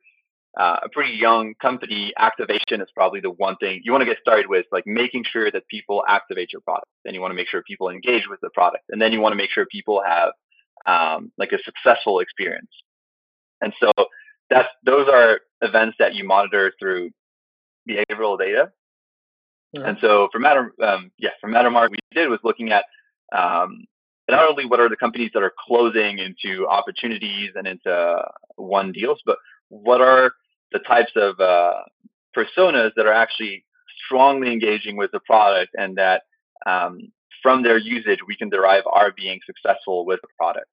uh, 0.59 0.79
a 0.83 0.89
pretty 0.89 1.13
young 1.13 1.55
company, 1.61 2.13
activation 2.19 2.81
is 2.81 2.89
probably 2.95 3.21
the 3.21 3.31
one 3.31 3.57
thing 3.57 3.81
you 3.85 3.93
want 3.93 4.03
to 4.03 4.07
get 4.07 4.19
started 4.21 4.47
with, 4.49 4.67
like 4.73 4.87
making 4.87 5.25
sure 5.31 5.51
that 5.51 5.67
people 5.69 6.05
activate 6.09 6.53
your 6.53 6.63
product. 6.63 6.89
Then 7.05 7.15
you 7.15 7.21
want 7.21 7.31
to 7.31 7.37
make 7.37 7.49
sure 7.49 7.63
people 7.63 7.91
engage 7.91 8.29
with 8.29 8.41
the 8.41 8.51
product, 8.51 8.85
and 8.91 9.01
then 9.01 9.13
you 9.13 9.21
want 9.21 9.33
to 9.33 9.37
make 9.37 9.51
sure 9.51 9.67
people 9.67 10.03
have 10.05 10.33
um, 10.87 11.31
like 11.39 11.53
a 11.53 11.59
successful 11.63 12.21
experience. 12.21 12.71
And 13.61 13.73
so 13.81 13.91
that's 14.51 14.69
those 14.85 15.09
are 15.09 15.41
events 15.63 15.97
that 15.99 16.15
you 16.15 16.25
monitor 16.25 16.73
through 16.79 17.11
behavioral 17.89 18.39
data. 18.39 18.71
Yeah. 19.73 19.83
And 19.87 19.99
so 20.01 20.29
for 20.33 20.39
Matter, 20.39 20.73
um, 20.83 21.11
yeah, 21.19 21.31
for 21.41 21.51
Mattermark, 21.51 21.91
we 21.91 21.99
did 22.13 22.29
was 22.29 22.41
looking 22.43 22.73
at 22.73 22.85
um, 23.37 23.85
not 24.29 24.49
only 24.49 24.65
what 24.65 24.81
are 24.81 24.89
the 24.89 24.97
companies 24.97 25.31
that 25.35 25.43
are 25.43 25.53
closing 25.67 26.19
into 26.19 26.67
opportunities 26.67 27.51
and 27.55 27.67
into 27.67 28.23
won 28.57 28.93
deals, 28.93 29.21
but 29.27 29.39
what 29.69 30.01
are 30.01 30.33
the 30.73 30.79
types 30.81 31.13
of 31.17 31.39
uh, 31.41 31.83
personas 32.37 32.93
that 32.97 33.07
are 33.07 33.13
actually 33.13 33.65
strongly 34.07 34.53
engaging 34.53 34.97
with 34.97 35.11
the 35.13 35.21
product 35.21 35.75
and 35.75 35.97
that 35.97 36.23
um, 36.67 36.99
from 37.43 37.63
their 37.63 37.79
usage 37.79 38.19
we 38.27 38.37
can 38.37 38.49
derive 38.49 38.85
our 38.87 39.13
being 39.13 39.41
successful 39.47 40.05
with 40.05 40.21
the 40.23 40.29
product. 40.37 40.67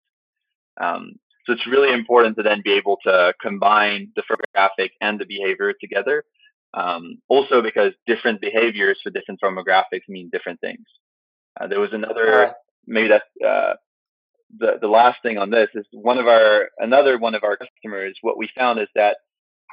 Um, 0.79 1.13
so 1.45 1.53
it's 1.53 1.67
really 1.67 1.93
important 1.93 2.35
to 2.37 2.43
then 2.43 2.61
be 2.63 2.73
able 2.73 2.97
to 3.03 3.33
combine 3.41 4.11
the 4.15 4.23
firmographic 4.23 4.91
and 5.01 5.19
the 5.19 5.25
behavior 5.25 5.73
together. 5.79 6.23
Um, 6.73 7.19
also 7.29 7.61
because 7.61 7.93
different 8.05 8.41
behaviors 8.41 8.99
for 9.01 9.09
different 9.11 9.39
firmographics 9.41 10.09
mean 10.09 10.29
different 10.31 10.59
things. 10.59 10.85
Uh, 11.59 11.67
there 11.67 11.79
was 11.79 11.93
another, 11.93 12.53
maybe 12.85 13.07
that's 13.07 13.23
uh, 13.45 13.75
the, 14.57 14.73
the 14.81 14.87
last 14.87 15.21
thing 15.21 15.37
on 15.37 15.49
this 15.51 15.69
is 15.73 15.85
one 15.91 16.17
of 16.17 16.27
our, 16.27 16.69
another 16.79 17.17
one 17.17 17.35
of 17.35 17.43
our 17.43 17.57
customers, 17.57 18.17
what 18.21 18.37
we 18.37 18.49
found 18.57 18.79
is 18.79 18.87
that 18.95 19.17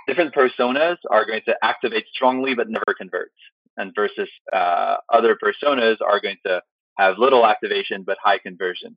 different 0.06 0.34
personas 0.34 0.96
are 1.10 1.24
going 1.26 1.42
to 1.46 1.56
activate 1.62 2.04
strongly 2.14 2.54
but 2.54 2.68
never 2.68 2.94
convert. 2.96 3.32
And 3.76 3.92
versus 3.94 4.28
uh, 4.52 4.96
other 5.08 5.36
personas 5.42 5.96
are 6.06 6.20
going 6.20 6.36
to 6.46 6.60
have 6.98 7.18
little 7.18 7.46
activation 7.46 8.04
but 8.04 8.18
high 8.22 8.38
conversion. 8.38 8.94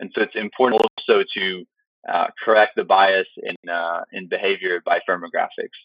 And 0.00 0.10
so 0.14 0.22
it's 0.22 0.36
important 0.36 0.82
also 0.98 1.24
to 1.34 1.64
uh, 2.12 2.26
correct 2.42 2.72
the 2.76 2.84
bias 2.84 3.28
in 3.42 3.56
uh, 3.70 4.00
in 4.12 4.28
behavior 4.28 4.82
by 4.84 5.00
firmographics. 5.08 5.78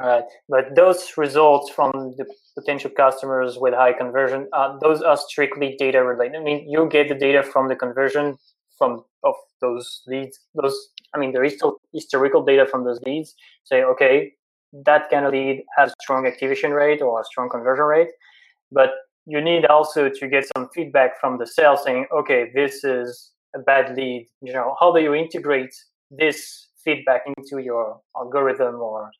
All 0.00 0.08
right, 0.08 0.24
but 0.48 0.74
those 0.74 1.12
results 1.16 1.70
from 1.70 2.14
the 2.18 2.26
potential 2.58 2.90
customers 2.90 3.56
with 3.58 3.74
high 3.74 3.92
conversion, 3.92 4.48
uh, 4.52 4.76
those 4.78 5.02
are 5.02 5.16
strictly 5.16 5.76
data 5.78 6.02
related. 6.02 6.36
I 6.36 6.42
mean, 6.42 6.68
you 6.68 6.88
get 6.88 7.08
the 7.08 7.14
data 7.14 7.42
from 7.42 7.68
the 7.68 7.76
conversion 7.76 8.36
from 8.76 9.04
of 9.22 9.34
those 9.60 10.02
leads. 10.06 10.40
Those, 10.54 10.88
I 11.14 11.18
mean, 11.18 11.32
there 11.32 11.44
is 11.44 11.54
still 11.54 11.78
historical 11.92 12.44
data 12.44 12.66
from 12.66 12.84
those 12.84 13.00
leads. 13.06 13.34
Say, 13.64 13.84
okay, 13.84 14.32
that 14.84 15.10
kind 15.10 15.26
of 15.26 15.32
lead 15.32 15.62
has 15.76 15.94
strong 16.02 16.26
activation 16.26 16.72
rate 16.72 17.00
or 17.00 17.20
a 17.20 17.24
strong 17.24 17.48
conversion 17.48 17.84
rate, 17.84 18.08
but 18.72 18.90
you 19.26 19.40
need 19.40 19.64
also 19.64 20.08
to 20.08 20.28
get 20.28 20.44
some 20.56 20.68
feedback 20.74 21.18
from 21.20 21.38
the 21.38 21.46
sales 21.46 21.84
saying, 21.84 22.06
okay, 22.12 22.50
this 22.54 22.84
is 22.84 23.30
a 23.54 23.58
bad 23.58 23.96
lead. 23.96 24.28
You 24.40 24.52
know, 24.52 24.76
how 24.80 24.92
do 24.92 25.00
you 25.00 25.14
integrate 25.14 25.74
this 26.10 26.68
feedback 26.84 27.22
into 27.26 27.62
your 27.62 28.00
algorithm 28.16 28.76
or 28.76 29.10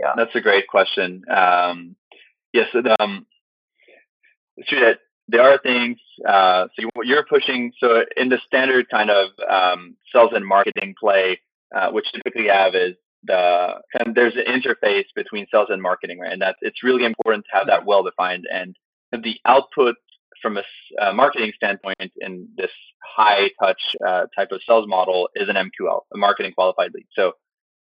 yeah. 0.00 0.12
That's 0.16 0.34
a 0.34 0.40
great 0.40 0.66
question. 0.68 1.22
Um, 1.30 1.96
yes, 2.52 2.68
um, 2.98 3.26
it's 4.56 4.68
true 4.68 4.80
that 4.80 4.98
there 5.28 5.42
are 5.42 5.58
things. 5.58 5.98
Uh, 6.26 6.66
so 6.74 6.88
you're 7.02 7.24
pushing. 7.24 7.72
So 7.78 8.04
in 8.16 8.28
the 8.28 8.38
standard 8.46 8.88
kind 8.90 9.10
of 9.10 9.30
um, 9.48 9.96
sales 10.12 10.30
and 10.34 10.44
marketing 10.44 10.94
play, 11.00 11.40
uh, 11.74 11.90
which 11.90 12.10
typically 12.12 12.48
have 12.48 12.74
is 12.74 12.94
the 13.24 13.74
kind 13.96 14.08
of, 14.08 14.14
there's 14.14 14.34
an 14.36 14.44
interface 14.46 15.06
between 15.14 15.46
sales 15.50 15.68
and 15.70 15.82
marketing, 15.82 16.18
right? 16.18 16.32
And 16.32 16.42
that's 16.42 16.58
it's 16.60 16.82
really 16.82 17.04
important 17.04 17.44
to 17.50 17.58
have 17.58 17.66
that 17.68 17.86
well 17.86 18.02
defined. 18.02 18.46
And 18.52 18.76
the 19.12 19.36
output 19.44 19.96
from 20.40 20.56
a 20.56 20.62
uh, 21.00 21.12
marketing 21.12 21.52
standpoint 21.56 22.12
in 22.20 22.48
this 22.56 22.70
high 23.16 23.50
touch 23.62 23.80
uh, 24.06 24.26
type 24.36 24.52
of 24.52 24.60
sales 24.66 24.88
model 24.88 25.28
is 25.34 25.48
an 25.48 25.56
MQL, 25.56 26.00
a 26.14 26.18
marketing 26.18 26.52
qualified 26.52 26.92
lead. 26.94 27.06
So 27.12 27.32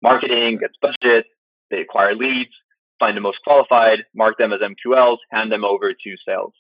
marketing 0.03 0.59
gets 0.59 0.75
budget, 0.81 1.27
they 1.71 1.81
acquire 1.81 2.15
leads, 2.15 2.53
find 2.99 3.17
the 3.17 3.21
most 3.21 3.39
qualified, 3.45 4.05
mark 4.15 4.39
them 4.39 4.53
as 4.53 4.61
MQLs, 4.61 5.19
hand 5.31 5.51
them 5.51 5.65
over 5.65 5.93
to 5.93 6.17
sales. 6.27 6.55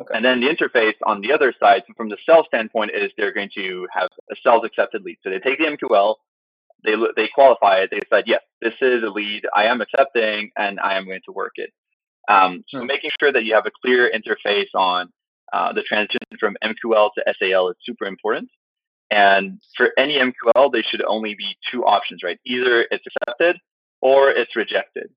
Okay. 0.00 0.14
And 0.14 0.24
then 0.24 0.40
the 0.40 0.48
interface 0.48 0.94
on 1.04 1.20
the 1.20 1.32
other 1.32 1.54
side, 1.58 1.82
from 1.96 2.08
the 2.08 2.18
sales 2.28 2.46
standpoint, 2.48 2.90
is 2.94 3.10
they're 3.16 3.32
going 3.32 3.50
to 3.54 3.86
have 3.92 4.08
a 4.30 4.36
sales 4.42 4.64
accepted 4.64 5.02
lead. 5.02 5.18
So 5.22 5.30
they 5.30 5.38
take 5.38 5.58
the 5.58 5.64
MQL, 5.64 6.16
they 6.84 6.94
they 7.16 7.28
qualify 7.34 7.78
it, 7.78 7.90
they 7.90 8.00
decide, 8.00 8.24
yes, 8.26 8.42
this 8.60 8.74
is 8.80 9.02
a 9.02 9.08
lead 9.08 9.46
I 9.54 9.64
am 9.64 9.80
accepting, 9.80 10.50
and 10.56 10.78
I 10.80 10.96
am 10.96 11.06
going 11.06 11.22
to 11.26 11.32
work 11.32 11.52
it. 11.56 11.70
Um, 12.28 12.64
so 12.68 12.84
making 12.84 13.10
sure 13.20 13.32
that 13.32 13.44
you 13.44 13.54
have 13.54 13.66
a 13.66 13.70
clear 13.82 14.10
interface 14.10 14.74
on 14.74 15.10
uh, 15.52 15.72
the 15.72 15.82
transition 15.82 16.18
from 16.40 16.56
MQL 16.62 17.10
to 17.16 17.34
SAL 17.38 17.70
is 17.70 17.76
super 17.82 18.06
important. 18.06 18.48
And 19.10 19.60
for 19.76 19.90
any 19.96 20.18
MQL, 20.18 20.72
there 20.72 20.82
should 20.82 21.02
only 21.06 21.34
be 21.36 21.56
two 21.70 21.84
options, 21.84 22.22
right? 22.24 22.38
Either 22.44 22.86
it's 22.90 23.04
accepted 23.06 23.56
or 24.00 24.30
it's 24.30 24.56
rejected. 24.56 25.10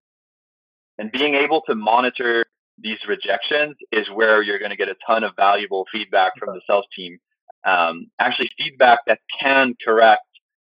And 1.00 1.12
being 1.12 1.34
able 1.34 1.62
to 1.68 1.76
monitor 1.76 2.46
these 2.78 3.00
rejections 3.08 3.76
is 3.92 4.08
where 4.14 4.42
you're 4.42 4.60
going 4.60 4.72
to 4.72 4.78
get 4.78 4.90
a 4.90 4.96
ton 5.08 5.24
of 5.24 5.36
valuable 5.36 5.86
feedback 5.92 6.34
from 6.38 6.54
the 6.54 6.62
sales 6.68 6.86
team. 6.96 7.18
Um, 7.66 8.08
actually, 8.20 8.52
feedback 8.58 9.00
that 9.08 9.20
can 9.40 9.76
correct 9.84 10.22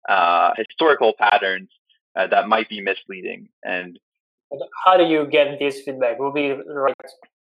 uh, 0.09 0.53
historical 0.57 1.13
patterns 1.19 1.69
uh, 2.17 2.27
that 2.29 2.49
might 2.49 2.69
be 2.69 2.81
misleading. 2.81 3.49
And 3.63 3.99
how 4.85 4.97
do 4.97 5.05
you 5.05 5.27
get 5.27 5.59
this 5.59 5.83
feedback? 5.83 6.19
Will 6.19 6.33
be 6.33 6.53
right 6.53 6.95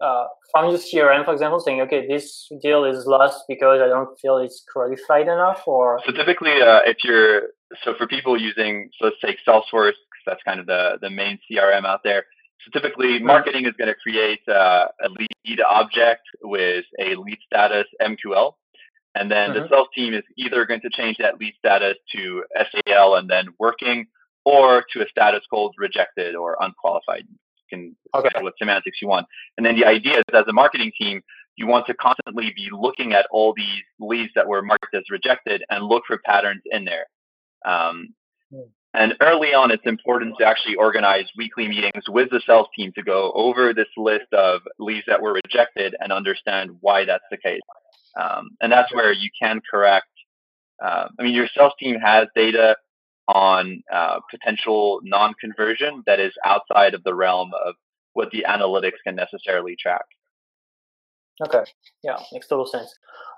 uh, 0.01 0.25
from 0.51 0.69
your 0.69 0.79
CRM, 0.79 1.25
for 1.25 1.33
example, 1.33 1.59
saying, 1.59 1.81
okay, 1.81 2.07
this 2.07 2.49
deal 2.61 2.85
is 2.85 3.05
lost 3.05 3.43
because 3.47 3.81
I 3.81 3.87
don't 3.87 4.17
feel 4.19 4.37
it's 4.37 4.63
qualified 4.71 5.27
enough, 5.27 5.63
or 5.67 5.99
so 6.05 6.11
typically, 6.11 6.61
uh, 6.61 6.79
if 6.85 6.97
you're 7.03 7.49
so 7.83 7.93
for 7.95 8.07
people 8.07 8.39
using, 8.39 8.89
so 8.97 9.05
let's 9.05 9.17
take 9.23 9.37
Salesforce, 9.47 9.99
because 9.99 10.25
that's 10.25 10.43
kind 10.43 10.59
of 10.59 10.65
the 10.65 10.97
the 11.01 11.09
main 11.09 11.39
CRM 11.49 11.85
out 11.85 12.01
there. 12.03 12.25
So 12.65 12.79
typically, 12.79 13.17
mm-hmm. 13.17 13.27
marketing 13.27 13.65
is 13.65 13.73
going 13.77 13.89
to 13.89 13.95
create 13.95 14.41
uh, 14.47 14.87
a 15.03 15.09
lead 15.09 15.61
object 15.69 16.23
with 16.41 16.85
a 16.99 17.15
lead 17.15 17.37
status 17.45 17.85
MQL, 18.01 18.53
and 19.15 19.29
then 19.29 19.51
mm-hmm. 19.51 19.63
the 19.63 19.69
sales 19.69 19.87
team 19.93 20.13
is 20.13 20.23
either 20.37 20.65
going 20.65 20.81
to 20.81 20.89
change 20.89 21.17
that 21.17 21.39
lead 21.39 21.53
status 21.57 21.95
to 22.15 22.43
SAL 22.55 23.15
and 23.15 23.29
then 23.29 23.47
working, 23.59 24.07
or 24.49 24.83
to 24.91 25.01
a 25.01 25.07
status 25.09 25.43
called 25.49 25.75
rejected 25.77 26.35
or 26.35 26.57
unqualified 26.59 27.25
can 27.69 27.95
okay. 28.15 28.29
what 28.41 28.53
semantics 28.57 28.97
you 29.01 29.07
want. 29.07 29.27
And 29.57 29.65
then 29.65 29.75
the 29.75 29.85
idea 29.85 30.17
is 30.17 30.23
as 30.33 30.45
a 30.47 30.53
marketing 30.53 30.91
team, 30.99 31.21
you 31.55 31.67
want 31.67 31.85
to 31.85 31.93
constantly 31.93 32.51
be 32.55 32.69
looking 32.71 33.13
at 33.13 33.27
all 33.31 33.53
these 33.55 33.83
leads 33.99 34.31
that 34.35 34.47
were 34.47 34.63
marked 34.63 34.95
as 34.95 35.03
rejected 35.11 35.63
and 35.69 35.85
look 35.85 36.03
for 36.07 36.17
patterns 36.25 36.61
in 36.65 36.85
there. 36.85 37.05
Um, 37.65 38.15
hmm. 38.51 38.61
And 38.95 39.13
early 39.21 39.53
on, 39.53 39.69
it's 39.69 39.85
important 39.85 40.35
to 40.39 40.45
actually 40.47 40.75
organize 40.75 41.25
weekly 41.37 41.67
meetings 41.67 42.05
with 42.07 42.31
the 42.31 42.41
sales 42.47 42.67
team 42.75 42.91
to 42.95 43.03
go 43.03 43.31
over 43.35 43.71
this 43.71 43.87
list 43.95 44.33
of 44.33 44.61
leads 44.79 45.05
that 45.05 45.21
were 45.21 45.33
rejected 45.33 45.95
and 45.99 46.11
understand 46.11 46.71
why 46.81 47.05
that's 47.05 47.23
the 47.29 47.37
case. 47.37 47.61
Um, 48.19 48.49
and 48.61 48.71
that's 48.71 48.91
where 48.91 49.11
you 49.11 49.29
can 49.39 49.61
correct. 49.69 50.07
Uh, 50.83 51.07
I 51.19 51.23
mean, 51.23 51.35
your 51.35 51.47
sales 51.55 51.73
team 51.79 51.99
has 51.99 52.27
data 52.35 52.75
on 53.33 53.81
uh, 53.93 54.19
potential 54.29 54.99
non-conversion 55.03 56.03
that 56.05 56.19
is 56.19 56.33
outside 56.45 56.93
of 56.93 57.03
the 57.03 57.13
realm 57.13 57.51
of 57.65 57.75
what 58.13 58.31
the 58.31 58.45
analytics 58.47 58.97
can 59.05 59.15
necessarily 59.15 59.75
track. 59.75 60.05
Okay. 61.45 61.63
Yeah, 62.03 62.17
makes 62.33 62.47
total 62.47 62.65
sense. 62.65 62.93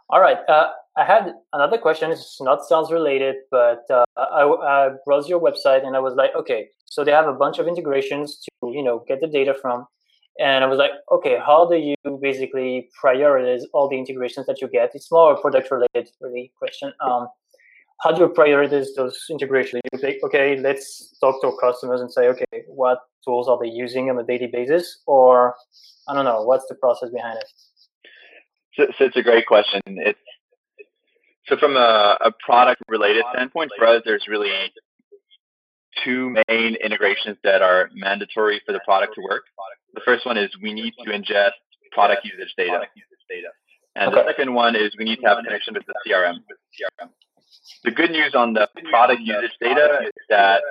All 0.09 0.19
right. 0.19 0.37
Uh, 0.49 0.71
I 0.97 1.05
had 1.05 1.33
another 1.53 1.77
question. 1.77 2.11
It's 2.11 2.41
not 2.41 2.65
sales 2.65 2.91
related, 2.91 3.35
but 3.49 3.83
uh, 3.89 4.03
I, 4.17 4.43
I 4.43 4.89
browsed 5.05 5.29
your 5.29 5.39
website 5.39 5.85
and 5.85 5.95
I 5.95 5.99
was 5.99 6.15
like, 6.15 6.31
okay, 6.35 6.67
so 6.85 7.03
they 7.03 7.11
have 7.11 7.27
a 7.27 7.33
bunch 7.33 7.59
of 7.59 7.67
integrations 7.67 8.39
to 8.39 8.71
you 8.71 8.83
know 8.83 9.05
get 9.07 9.21
the 9.21 9.27
data 9.27 9.53
from, 9.61 9.85
and 10.39 10.63
I 10.63 10.67
was 10.67 10.77
like, 10.77 10.91
okay, 11.11 11.37
how 11.37 11.69
do 11.69 11.77
you 11.77 11.95
basically 12.21 12.89
prioritize 13.01 13.61
all 13.73 13.87
the 13.87 13.97
integrations 13.97 14.47
that 14.47 14.61
you 14.61 14.67
get? 14.67 14.91
It's 14.93 15.09
more 15.11 15.33
a 15.33 15.39
product 15.39 15.71
related 15.71 16.11
really 16.19 16.51
question. 16.57 16.91
Um, 16.99 17.27
how 18.01 18.11
do 18.11 18.21
you 18.21 18.27
prioritize 18.29 18.87
those 18.95 19.19
integrations? 19.29 19.81
You 19.93 19.99
say, 19.99 20.19
okay, 20.23 20.59
let's 20.59 21.15
talk 21.19 21.41
to 21.41 21.47
our 21.47 21.57
customers 21.57 22.01
and 22.01 22.11
say, 22.11 22.27
okay, 22.29 22.63
what 22.67 22.99
tools 23.23 23.47
are 23.47 23.59
they 23.61 23.69
using 23.69 24.09
on 24.09 24.17
a 24.17 24.23
daily 24.23 24.47
basis, 24.47 24.99
or 25.05 25.55
I 26.07 26.15
don't 26.15 26.25
know, 26.25 26.41
what's 26.41 26.65
the 26.67 26.75
process 26.75 27.09
behind 27.09 27.37
it? 27.37 27.45
So, 28.73 28.87
so 28.97 29.05
it's 29.05 29.17
a 29.17 29.21
great 29.21 29.45
question. 29.45 29.81
It's 29.85 30.19
so 31.47 31.57
from 31.57 31.75
a, 31.75 32.17
a 32.21 32.31
product 32.45 32.81
related 32.87 33.23
standpoint, 33.33 33.71
for 33.77 33.85
us, 33.87 34.01
there's 34.05 34.25
really 34.27 34.51
two 36.03 36.35
main 36.47 36.75
integrations 36.75 37.37
that 37.43 37.61
are 37.61 37.89
mandatory 37.93 38.61
for 38.65 38.71
the 38.71 38.79
product 38.85 39.15
to 39.15 39.21
work. 39.21 39.43
The 39.93 40.01
first 40.05 40.25
one 40.25 40.37
is 40.37 40.49
we 40.61 40.73
need 40.73 40.93
to 41.03 41.11
ingest 41.11 41.51
product 41.91 42.25
usage 42.25 42.53
data. 42.57 42.85
And 43.95 44.13
the 44.13 44.23
second 44.25 44.53
one 44.53 44.75
is 44.75 44.95
we 44.97 45.03
need 45.03 45.17
to 45.17 45.27
have 45.27 45.39
a 45.39 45.43
connection 45.43 45.73
with 45.73 45.83
the 45.85 45.93
CRM. 46.07 46.35
The 47.83 47.91
good 47.91 48.11
news 48.11 48.33
on 48.35 48.53
the 48.53 48.67
product 48.89 49.21
usage 49.21 49.51
data 49.59 50.01
is 50.05 50.11
that, 50.29 50.61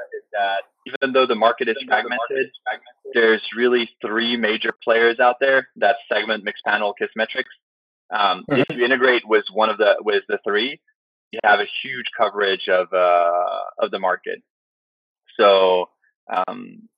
even 0.86 1.12
though 1.12 1.26
the 1.26 1.34
market 1.34 1.68
is 1.68 1.76
fragmented, 1.86 2.50
there's 3.12 3.42
really 3.56 3.90
three 4.00 4.36
major 4.36 4.72
players 4.82 5.18
out 5.20 5.36
there. 5.40 5.68
That's 5.76 5.98
Segment, 6.08 6.44
Mixpanel, 6.44 6.94
Kissmetrics. 7.00 7.44
Um, 8.10 8.44
mm-hmm. 8.50 8.60
If 8.60 8.76
you 8.76 8.84
integrate 8.84 9.22
with 9.26 9.44
one 9.52 9.68
of 9.68 9.78
the 9.78 9.96
with 10.00 10.24
the 10.28 10.38
three, 10.44 10.80
you 11.32 11.38
have 11.44 11.60
a 11.60 11.66
huge 11.82 12.06
coverage 12.16 12.68
of 12.68 12.92
uh, 12.92 13.84
of 13.84 13.90
the 13.90 13.98
market. 13.98 14.42
So 15.38 15.90
um, 16.32 16.88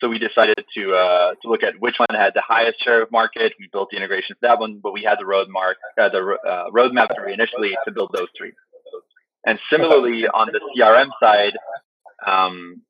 so 0.00 0.08
we 0.08 0.18
decided 0.18 0.64
to 0.76 0.94
uh, 0.94 1.34
to 1.42 1.48
look 1.48 1.62
at 1.62 1.74
which 1.78 1.96
one 1.98 2.18
had 2.18 2.32
the 2.34 2.42
highest 2.46 2.82
share 2.82 3.02
of 3.02 3.10
market. 3.10 3.52
We 3.58 3.68
built 3.70 3.88
the 3.90 3.96
integration 3.96 4.36
for 4.40 4.48
that 4.48 4.58
one, 4.58 4.80
but 4.82 4.92
we 4.92 5.02
had 5.02 5.18
the 5.18 5.24
roadmap 5.24 5.74
uh, 6.00 6.08
the 6.08 6.36
uh, 6.48 6.70
roadmap 6.70 7.08
initially 7.30 7.76
to 7.84 7.92
build 7.92 8.10
those 8.14 8.28
three. 8.36 8.52
And 9.46 9.58
similarly 9.70 10.26
on 10.26 10.48
the 10.52 10.60
CRM 10.76 11.08
side, 11.20 11.56
um, 12.26 12.82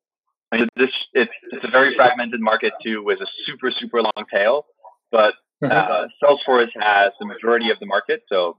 I 0.51 0.57
mean, 0.57 0.67
this 0.75 0.91
it's 1.13 1.31
it's 1.51 1.63
a 1.63 1.71
very 1.71 1.95
fragmented 1.95 2.41
market 2.41 2.73
too, 2.83 3.03
with 3.03 3.19
a 3.21 3.27
super 3.45 3.71
super 3.71 4.01
long 4.01 4.25
tail. 4.31 4.65
But 5.11 5.35
Mm-hmm. 5.63 5.71
Uh, 5.71 6.07
Salesforce 6.21 6.71
has 6.79 7.11
the 7.19 7.25
majority 7.27 7.69
of 7.69 7.79
the 7.79 7.85
market, 7.85 8.23
so 8.27 8.57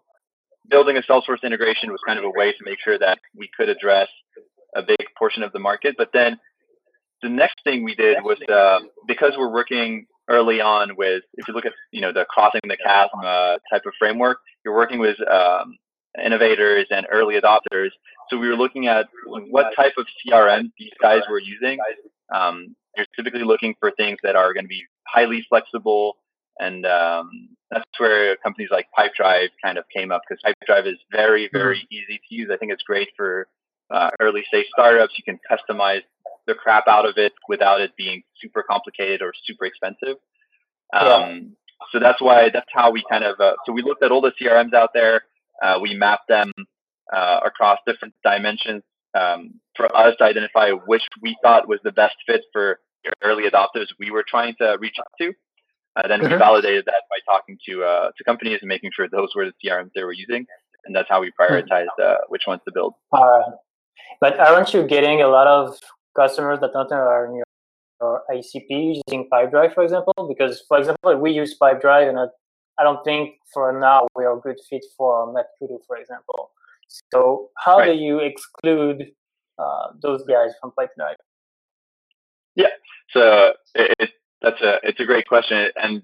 building 0.68 0.96
a 0.96 1.02
Salesforce 1.02 1.42
integration 1.42 1.90
was 1.90 2.00
kind 2.07 2.18
of 2.18 2.24
a 2.24 2.31
way 2.31 2.52
to 2.52 2.59
make 2.64 2.78
sure 2.83 2.96
that 2.98 3.18
we 3.35 3.50
could 3.57 3.68
address 3.68 4.09
a 4.76 4.83
big 4.83 5.05
portion 5.18 5.42
of 5.42 5.52
the 5.52 5.59
market. 5.59 5.96
But 5.98 6.11
then 6.12 6.38
the 7.20 7.28
next 7.28 7.57
thing 7.64 7.83
we 7.83 7.96
did 7.96 8.18
was 8.22 8.38
uh, 8.48 8.87
because 9.09 9.33
we're 9.37 9.52
working 9.52 10.07
early 10.31 10.61
on 10.61 10.96
with, 10.96 11.24
if 11.35 11.48
you 11.48 11.55
look 11.55 11.66
at 11.66 11.72
you 11.90 12.00
know 12.00 12.12
the 12.12 12.24
crossing 12.24 12.61
the 12.64 12.76
chasm 12.76 13.18
uh, 13.24 13.57
type 13.72 13.83
of 13.85 13.92
framework, 13.98 14.38
you're 14.64 14.76
working 14.76 15.00
with 15.00 15.16
um, 15.28 15.78
innovators 16.22 16.87
and 16.90 17.07
early 17.11 17.40
adopters. 17.40 17.90
So 18.29 18.38
we 18.38 18.48
were 18.48 18.57
looking 18.57 18.87
at 18.87 19.09
what 19.27 19.75
type 19.77 19.94
of 19.98 20.07
CRM 20.27 20.72
these 20.79 20.92
guys 21.01 21.22
were 21.31 21.38
using. 21.38 21.79
Um, 22.35 22.75
you're 22.96 23.07
typically 23.16 23.44
looking 23.44 23.75
for 23.81 23.90
things 23.92 24.18
that 24.22 24.37
are 24.37 24.53
going 24.53 24.64
to 24.64 24.68
be 24.68 24.85
highly 25.07 25.44
flexible, 25.48 26.16
and 26.59 26.85
um, 26.87 27.48
that's 27.70 27.85
where 27.98 28.37
companies 28.37 28.68
like 28.70 28.87
Pipedrive 28.96 29.48
kind 29.62 29.79
of 29.79 29.85
came 29.94 30.12
up 30.12 30.22
because 30.29 30.42
Pipedrive 30.44 30.87
is 30.87 30.98
very, 31.11 31.48
very 31.53 31.79
mm-hmm. 31.79 31.94
easy 31.94 32.20
to 32.29 32.35
use. 32.35 32.51
I 32.53 32.57
think 32.57 32.72
it's 32.72 32.83
great 32.83 33.09
for 33.16 33.48
uh, 33.90 34.11
early 34.20 34.44
stage 34.48 34.66
startups. 34.72 35.14
You 35.16 35.25
can 35.25 35.38
customize 35.51 36.03
the 36.46 36.55
crap 36.55 36.88
out 36.88 37.07
of 37.07 37.16
it 37.18 37.33
without 37.48 37.81
it 37.81 37.96
being 37.96 38.22
super 38.40 38.62
complicated 38.62 39.22
or 39.22 39.33
super 39.44 39.64
expensive. 39.64 40.16
Um, 40.92 41.01
yeah. 41.03 41.38
So 41.90 41.98
that's 41.98 42.20
why 42.20 42.51
that's 42.53 42.68
how 42.72 42.90
we 42.90 43.03
kind 43.11 43.25
of 43.25 43.40
uh, 43.40 43.55
so 43.66 43.72
we 43.72 43.83
looked 43.83 44.03
at 44.03 44.12
all 44.12 44.20
the 44.20 44.33
CRMs 44.40 44.75
out 44.75 44.90
there. 44.94 45.22
Uh, 45.62 45.79
we 45.81 45.94
mapped 45.94 46.29
them 46.29 46.51
uh, 47.12 47.40
across 47.44 47.79
different 47.87 48.14
dimensions 48.25 48.83
um, 49.14 49.61
for 49.77 49.94
us 49.96 50.14
to 50.18 50.25
identify 50.25 50.70
which 50.70 51.03
we 51.20 51.37
thought 51.42 51.68
was 51.68 51.79
the 51.85 51.92
best 51.92 52.16
fit 52.27 52.42
for 52.53 52.79
early 53.22 53.44
adopters 53.48 53.87
we 53.98 54.11
were 54.11 54.25
trying 54.27 54.55
to 54.61 54.77
reach 54.81 54.96
out 54.98 55.07
to. 55.20 55.33
Uh, 55.96 56.09
then 56.09 56.20
mm-hmm. 56.20 56.33
we 56.33 56.38
validated 56.38 56.85
that 56.87 57.03
by 57.11 57.33
talking 57.33 57.59
to 57.68 57.85
uh, 57.85 58.11
to 58.16 58.25
companies 58.25 58.59
and 58.62 58.68
making 58.68 58.90
sure 58.94 59.09
those 59.11 59.29
were 59.37 59.44
the 59.44 59.53
CRMs 59.62 59.90
they 59.94 60.03
were 60.03 60.12
using, 60.12 60.46
and 60.87 60.96
that's 60.96 61.09
how 61.09 61.20
we 61.20 61.31
hmm. 61.37 61.42
prioritized 61.42 61.98
uh, 62.03 62.16
which 62.29 62.44
ones 62.46 62.62
to 62.66 62.72
build. 62.72 62.94
but 64.20 64.38
aren't 64.40 64.72
you 64.72 64.87
getting 64.87 65.20
a 65.20 65.29
lot 65.29 65.46
of 65.46 65.79
customers 66.16 66.61
that 66.61 66.70
not 66.75 66.90
are 66.92 67.27
in 67.27 67.35
your, 67.37 67.44
your 68.01 68.22
ICP 68.31 69.03
using 69.07 69.29
Pipedrive, 69.31 69.75
for 69.75 69.83
example? 69.83 70.14
Because, 70.27 70.62
for 70.66 70.79
example, 70.79 71.14
we 71.16 71.33
use 71.33 71.57
Pipedrive, 71.61 72.09
and 72.09 72.18
I, 72.18 72.27
I 72.78 72.82
don't 72.85 73.02
think 73.04 73.37
for 73.52 73.78
now 73.78 74.06
we 74.16 74.24
are 74.24 74.37
a 74.37 74.40
good 74.40 74.58
fit 74.68 74.85
for 74.96 75.32
MadKudu, 75.32 75.78
for 75.87 75.96
example. 75.96 76.50
So, 77.12 77.50
how 77.56 77.78
right. 77.78 77.87
do 77.87 77.92
you 77.92 78.18
exclude 78.18 79.12
uh, 79.58 79.88
those 80.00 80.24
guys 80.26 80.50
from 80.61 80.72
Pipedrive? 80.78 81.16
Yeah, 82.54 82.66
so 83.11 83.52
it, 83.74 84.11
that's 84.42 84.61
a 84.61 84.78
it's 84.82 85.00
a 85.00 85.04
great 85.04 85.26
question, 85.26 85.68
and 85.76 86.02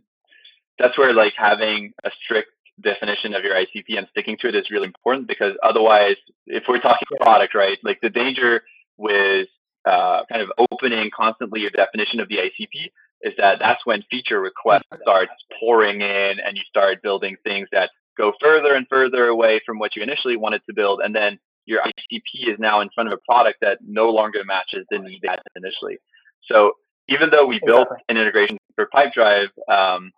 that's 0.79 0.97
where 0.97 1.13
like 1.13 1.35
having 1.37 1.93
a 2.05 2.11
strict 2.25 2.51
definition 2.81 3.35
of 3.35 3.43
your 3.43 3.55
ICP 3.55 3.99
and 3.99 4.07
sticking 4.11 4.37
to 4.39 4.49
it 4.49 4.55
is 4.55 4.71
really 4.71 4.87
important 4.87 5.27
because 5.27 5.55
otherwise, 5.63 6.17
if 6.47 6.65
we're 6.69 6.81
talking 6.81 7.07
product, 7.21 7.55
right, 7.55 7.79
like 7.83 8.01
the 8.01 8.11
danger 8.11 8.63
with 8.97 9.49
uh, 9.85 10.23
kind 10.31 10.43
of 10.43 10.51
opening 10.71 11.11
constantly 11.15 11.61
your 11.61 11.71
definition 11.71 12.21
of 12.21 12.29
the 12.29 12.37
ICP 12.37 12.91
is 13.23 13.35
that 13.39 13.59
that's 13.59 13.85
when 13.85 14.03
feature 14.11 14.41
requests 14.41 14.89
starts 15.03 15.33
pouring 15.59 16.01
in 16.01 16.41
and 16.41 16.57
you 16.57 16.63
start 16.69 17.03
building 17.03 17.37
things 17.45 17.69
that 17.73 17.91
go 18.17 18.33
further 18.41 18.75
and 18.75 18.87
further 18.89 19.27
away 19.27 19.61
from 19.65 19.79
what 19.79 19.97
you 19.97 20.03
initially 20.03 20.37
wanted 20.37 20.63
to 20.67 20.75
build, 20.75 21.01
and 21.03 21.15
then 21.15 21.39
your 21.67 21.81
ICP 21.83 22.49
is 22.49 22.59
now 22.59 22.81
in 22.81 22.89
front 22.95 23.13
of 23.13 23.13
a 23.13 23.31
product 23.31 23.59
that 23.61 23.79
no 23.87 24.11
longer 24.11 24.43
matches 24.45 24.87
the 24.91 24.99
need 24.99 25.21
they 25.23 25.29
had 25.29 25.41
initially. 25.55 25.99
So 26.45 26.73
even 27.09 27.31
though 27.31 27.47
we 27.47 27.61
built 27.65 27.89
an 28.09 28.17
integration 28.17 28.59
for 28.75 28.89
Pipedrive, 28.95 29.49
um, 29.71 30.11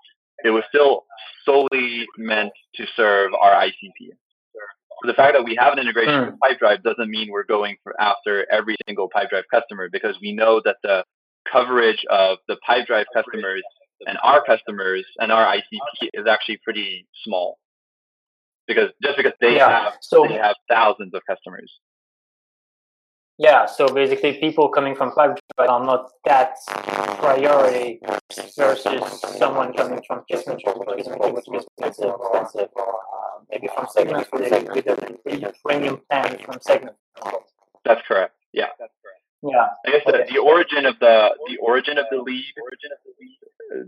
it 0.44 0.50
was 0.50 0.62
still 0.68 1.04
solely 1.44 2.06
meant 2.16 2.52
to 2.76 2.86
serve 2.96 3.32
our 3.34 3.52
ICP. 3.52 4.10
So 5.02 5.08
the 5.08 5.14
fact 5.14 5.34
that 5.34 5.44
we 5.44 5.56
have 5.58 5.72
an 5.72 5.78
integration 5.78 6.14
mm. 6.14 6.26
with 6.26 6.34
Pipedrive 6.44 6.82
doesn't 6.82 7.10
mean 7.10 7.30
we're 7.30 7.44
going 7.44 7.76
for 7.82 7.98
after 8.00 8.46
every 8.52 8.76
single 8.86 9.08
Pipedrive 9.08 9.44
customer 9.52 9.88
because 9.90 10.16
we 10.20 10.32
know 10.32 10.60
that 10.64 10.76
the 10.82 11.04
coverage 11.50 12.05
of 12.11 12.38
the 12.48 12.57
Pipedrive 12.68 13.07
customers 13.14 13.62
and 14.07 14.18
our 14.22 14.42
customers 14.44 15.05
and 15.18 15.31
our 15.31 15.44
ICP 15.44 16.09
is 16.14 16.26
actually 16.26 16.59
pretty 16.64 17.07
small 17.24 17.59
because 18.66 18.90
just 19.03 19.16
because 19.16 19.33
they 19.40 19.57
yeah. 19.57 19.68
have 19.68 19.94
so, 20.00 20.26
they 20.29 20.35
have 20.35 20.57
thousands 20.68 21.12
of 21.14 21.22
customers. 21.29 21.70
Yeah, 23.38 23.64
so 23.64 23.88
basically, 23.88 24.35
people 24.35 24.68
coming 24.68 24.94
from 24.94 25.12
Pipedrive 25.12 25.68
are 25.68 25.85
not 25.85 26.11
that 26.26 26.57
priority 27.18 28.00
versus 28.57 29.03
someone 29.38 29.72
coming 29.72 30.03
from 30.07 30.24
Kissmetrics, 30.31 30.76
which 31.35 31.48
is 31.57 31.64
expensive, 31.79 32.12
expensive, 32.20 32.68
or 32.74 32.94
uh, 32.94 33.40
maybe 33.50 33.66
from 33.74 33.87
Segment 33.90 34.29
with 34.31 34.53
a, 34.53 35.16
with 35.24 35.42
a 35.42 35.55
premium 35.64 36.00
plan 36.11 36.37
from 36.44 36.59
Segment. 36.61 36.96
That's 37.85 38.03
correct. 38.07 38.35
Yeah, 38.53 38.66
that's 38.79 38.92
correct. 39.03 39.19
Yeah. 39.42 39.68
I 39.87 39.90
guess 39.90 40.03
okay. 40.07 40.24
the, 40.26 40.35
the 40.35 40.38
origin 40.38 40.87
of 40.87 40.98
the 40.98 41.31
the 41.46 41.57
origin 41.59 41.98
of 41.98 42.07
the 42.11 42.18
lead 42.18 42.55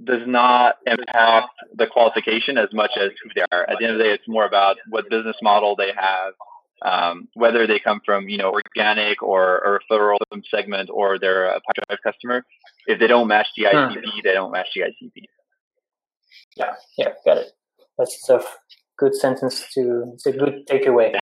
does 0.05 0.23
not 0.27 0.77
impact 0.87 1.49
the 1.75 1.87
qualification 1.87 2.57
as 2.57 2.69
much 2.73 2.93
as 2.97 3.11
who 3.23 3.31
they 3.35 3.45
are. 3.53 3.69
At 3.69 3.79
the 3.79 3.85
end 3.85 3.95
of 3.95 3.99
the 3.99 4.05
day, 4.05 4.13
it's 4.13 4.29
more 4.29 4.47
about 4.47 4.77
what 4.89 5.11
business 5.11 5.37
model 5.43 5.77
they 5.77 5.93
have 5.97 6.35
um, 6.85 7.29
whether 7.35 7.67
they 7.67 7.79
come 7.79 8.01
from 8.05 8.29
you 8.29 8.39
know 8.39 8.53
organic 8.53 9.23
or, 9.23 9.65
or 9.65 9.81
referral 9.91 10.19
segment 10.51 10.91
or 10.93 11.19
they're 11.19 11.47
a 11.47 11.61
Pipedrive 11.61 11.99
customer. 12.03 12.45
If 12.87 12.99
they 12.99 13.07
don't 13.07 13.29
match 13.29 13.49
the 13.57 13.65
ICP, 13.65 13.95
hmm. 13.95 14.19
they 14.25 14.33
don't 14.33 14.51
match 14.51 14.69
the 14.75 14.83
ICP. 14.83 15.25
Yeah, 16.57 16.73
yeah, 16.99 17.09
got 17.25 17.39
it. 17.39 17.53
That's 17.99 18.29
a 18.29 18.41
good 18.99 19.15
sentence 19.15 19.65
to. 19.75 20.13
It's 20.15 20.27
a 20.27 20.33
good 20.33 20.67
takeaway. 20.69 21.15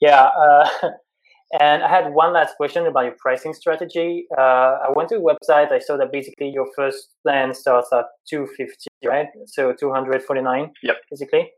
yeah. 0.00 0.22
Uh, 0.24 0.68
and 1.60 1.82
I 1.82 1.88
had 1.88 2.12
one 2.12 2.34
last 2.34 2.56
question 2.56 2.86
about 2.86 3.04
your 3.04 3.16
pricing 3.18 3.54
strategy. 3.54 4.26
Uh, 4.36 4.78
I 4.84 4.88
went 4.94 5.08
to 5.10 5.16
the 5.16 5.22
website. 5.22 5.72
I 5.72 5.78
saw 5.78 5.96
that 5.96 6.12
basically 6.12 6.50
your 6.50 6.66
first 6.76 7.14
plan 7.22 7.54
starts 7.54 7.88
at 7.92 8.04
250, 8.28 8.88
right? 9.06 9.28
So 9.46 9.72
249, 9.72 10.72
yep. 10.82 10.96
basically. 11.10 11.50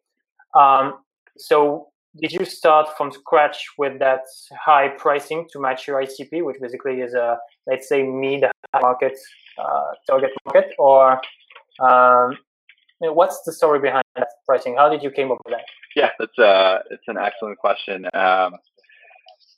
Um, 0.55 0.94
so 1.38 1.88
did 2.20 2.33
you 2.33 2.44
start 2.44 2.88
from 2.96 3.11
scratch 3.12 3.64
with 3.79 3.98
that 3.98 4.22
high 4.53 4.88
pricing 4.88 5.46
to 5.53 5.61
match 5.61 5.87
your 5.87 6.03
ICP, 6.03 6.44
which 6.44 6.57
basically 6.61 7.00
is 7.00 7.14
a 7.14 7.38
let's 7.66 7.88
say 7.88 8.03
mid 8.03 8.44
market 8.81 9.16
uh, 9.59 9.92
target 10.09 10.31
market, 10.44 10.72
or 10.79 11.20
um, 11.81 12.37
what's 12.98 13.42
the 13.42 13.53
story 13.53 13.81
behind 13.81 14.05
that 14.16 14.29
pricing? 14.46 14.76
How 14.76 14.88
did 14.88 15.03
you 15.03 15.11
came 15.11 15.31
up 15.31 15.38
with 15.44 15.55
that? 15.55 15.64
Yeah, 15.96 16.11
that's 16.18 16.38
uh, 16.38 16.79
it's 16.90 17.05
an 17.07 17.16
excellent 17.18 17.59
question. 17.59 18.07
Um, 18.14 18.55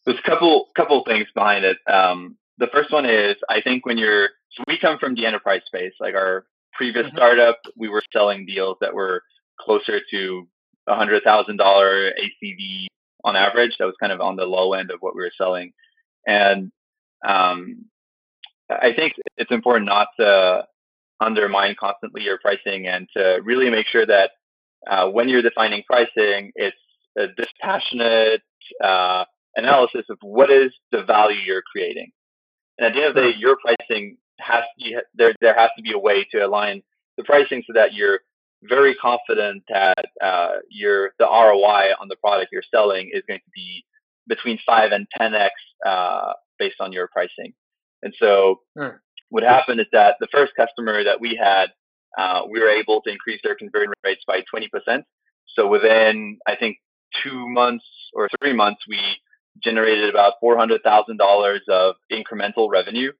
there's 0.04 0.18
a 0.18 0.28
couple 0.28 0.68
couple 0.76 1.02
things 1.04 1.26
behind 1.34 1.64
it. 1.64 1.78
Um, 1.86 2.36
the 2.58 2.68
first 2.72 2.92
one 2.92 3.06
is 3.06 3.36
I 3.48 3.60
think 3.60 3.86
when 3.86 3.98
you're 3.98 4.30
so 4.50 4.64
we 4.66 4.78
come 4.78 4.98
from 4.98 5.14
the 5.14 5.26
enterprise 5.26 5.62
space. 5.66 5.92
Like 6.00 6.14
our 6.14 6.44
previous 6.72 7.06
mm-hmm. 7.06 7.16
startup, 7.16 7.58
we 7.76 7.88
were 7.88 8.02
selling 8.12 8.46
deals 8.46 8.76
that 8.80 8.94
were 8.94 9.22
closer 9.60 10.00
to 10.10 10.48
a 10.88 10.94
hundred 10.94 11.22
thousand 11.22 11.56
dollar 11.56 12.12
ACV 12.12 12.86
on 13.24 13.36
average. 13.36 13.76
That 13.78 13.86
was 13.86 13.94
kind 14.00 14.12
of 14.12 14.20
on 14.20 14.36
the 14.36 14.44
low 14.44 14.72
end 14.74 14.90
of 14.90 14.98
what 15.00 15.14
we 15.14 15.22
were 15.22 15.32
selling, 15.36 15.72
and 16.26 16.70
um, 17.26 17.86
I 18.70 18.92
think 18.94 19.14
it's 19.36 19.50
important 19.50 19.86
not 19.86 20.08
to 20.18 20.66
undermine 21.20 21.76
constantly 21.78 22.22
your 22.22 22.38
pricing 22.38 22.86
and 22.86 23.08
to 23.16 23.40
really 23.44 23.70
make 23.70 23.86
sure 23.86 24.04
that 24.04 24.32
uh, 24.88 25.08
when 25.08 25.28
you're 25.28 25.42
defining 25.42 25.84
pricing, 25.84 26.52
it's 26.56 26.76
a 27.16 27.28
dispassionate 27.28 28.42
uh, 28.82 29.24
analysis 29.56 30.06
of 30.10 30.18
what 30.22 30.50
is 30.50 30.72
the 30.90 31.04
value 31.04 31.40
you're 31.44 31.62
creating. 31.62 32.10
And 32.78 32.86
at 32.86 32.94
the 32.94 33.00
end 33.00 33.08
of 33.08 33.14
the 33.14 33.32
day, 33.32 33.38
your 33.38 33.56
pricing 33.64 34.16
has 34.40 34.64
you, 34.76 35.00
there 35.14 35.34
there 35.40 35.54
has 35.54 35.70
to 35.76 35.82
be 35.82 35.92
a 35.92 35.98
way 35.98 36.26
to 36.32 36.38
align 36.38 36.82
the 37.16 37.24
pricing 37.24 37.62
so 37.66 37.72
that 37.74 37.94
you're 37.94 38.20
very 38.64 38.94
confident 38.94 39.62
that 39.68 40.04
uh, 40.22 40.56
your 40.70 41.12
the 41.18 41.24
ROI 41.24 41.92
on 42.00 42.08
the 42.08 42.16
product 42.16 42.50
you're 42.52 42.62
selling 42.70 43.10
is 43.12 43.22
going 43.28 43.40
to 43.40 43.50
be 43.54 43.84
between 44.26 44.58
five 44.64 44.92
and 44.92 45.06
ten 45.18 45.34
x 45.34 45.52
uh, 45.84 46.32
based 46.58 46.80
on 46.80 46.92
your 46.92 47.08
pricing. 47.08 47.52
And 48.02 48.14
so, 48.18 48.60
hmm. 48.76 48.96
what 49.30 49.42
happened 49.42 49.80
is 49.80 49.86
that 49.92 50.16
the 50.20 50.28
first 50.32 50.52
customer 50.56 51.04
that 51.04 51.20
we 51.20 51.36
had, 51.40 51.66
uh, 52.18 52.42
we 52.50 52.60
were 52.60 52.68
able 52.68 53.00
to 53.02 53.10
increase 53.10 53.40
their 53.42 53.54
conversion 53.54 53.92
rates 54.04 54.22
by 54.26 54.42
twenty 54.50 54.68
percent. 54.68 55.04
So 55.54 55.68
within 55.68 56.38
I 56.46 56.56
think 56.56 56.78
two 57.22 57.48
months 57.48 57.84
or 58.14 58.28
three 58.40 58.52
months, 58.54 58.82
we 58.88 58.98
generated 59.62 60.10
about 60.10 60.34
four 60.40 60.56
hundred 60.56 60.82
thousand 60.82 61.16
dollars 61.16 61.62
of 61.68 61.96
incremental 62.10 62.70
revenue. 62.70 63.12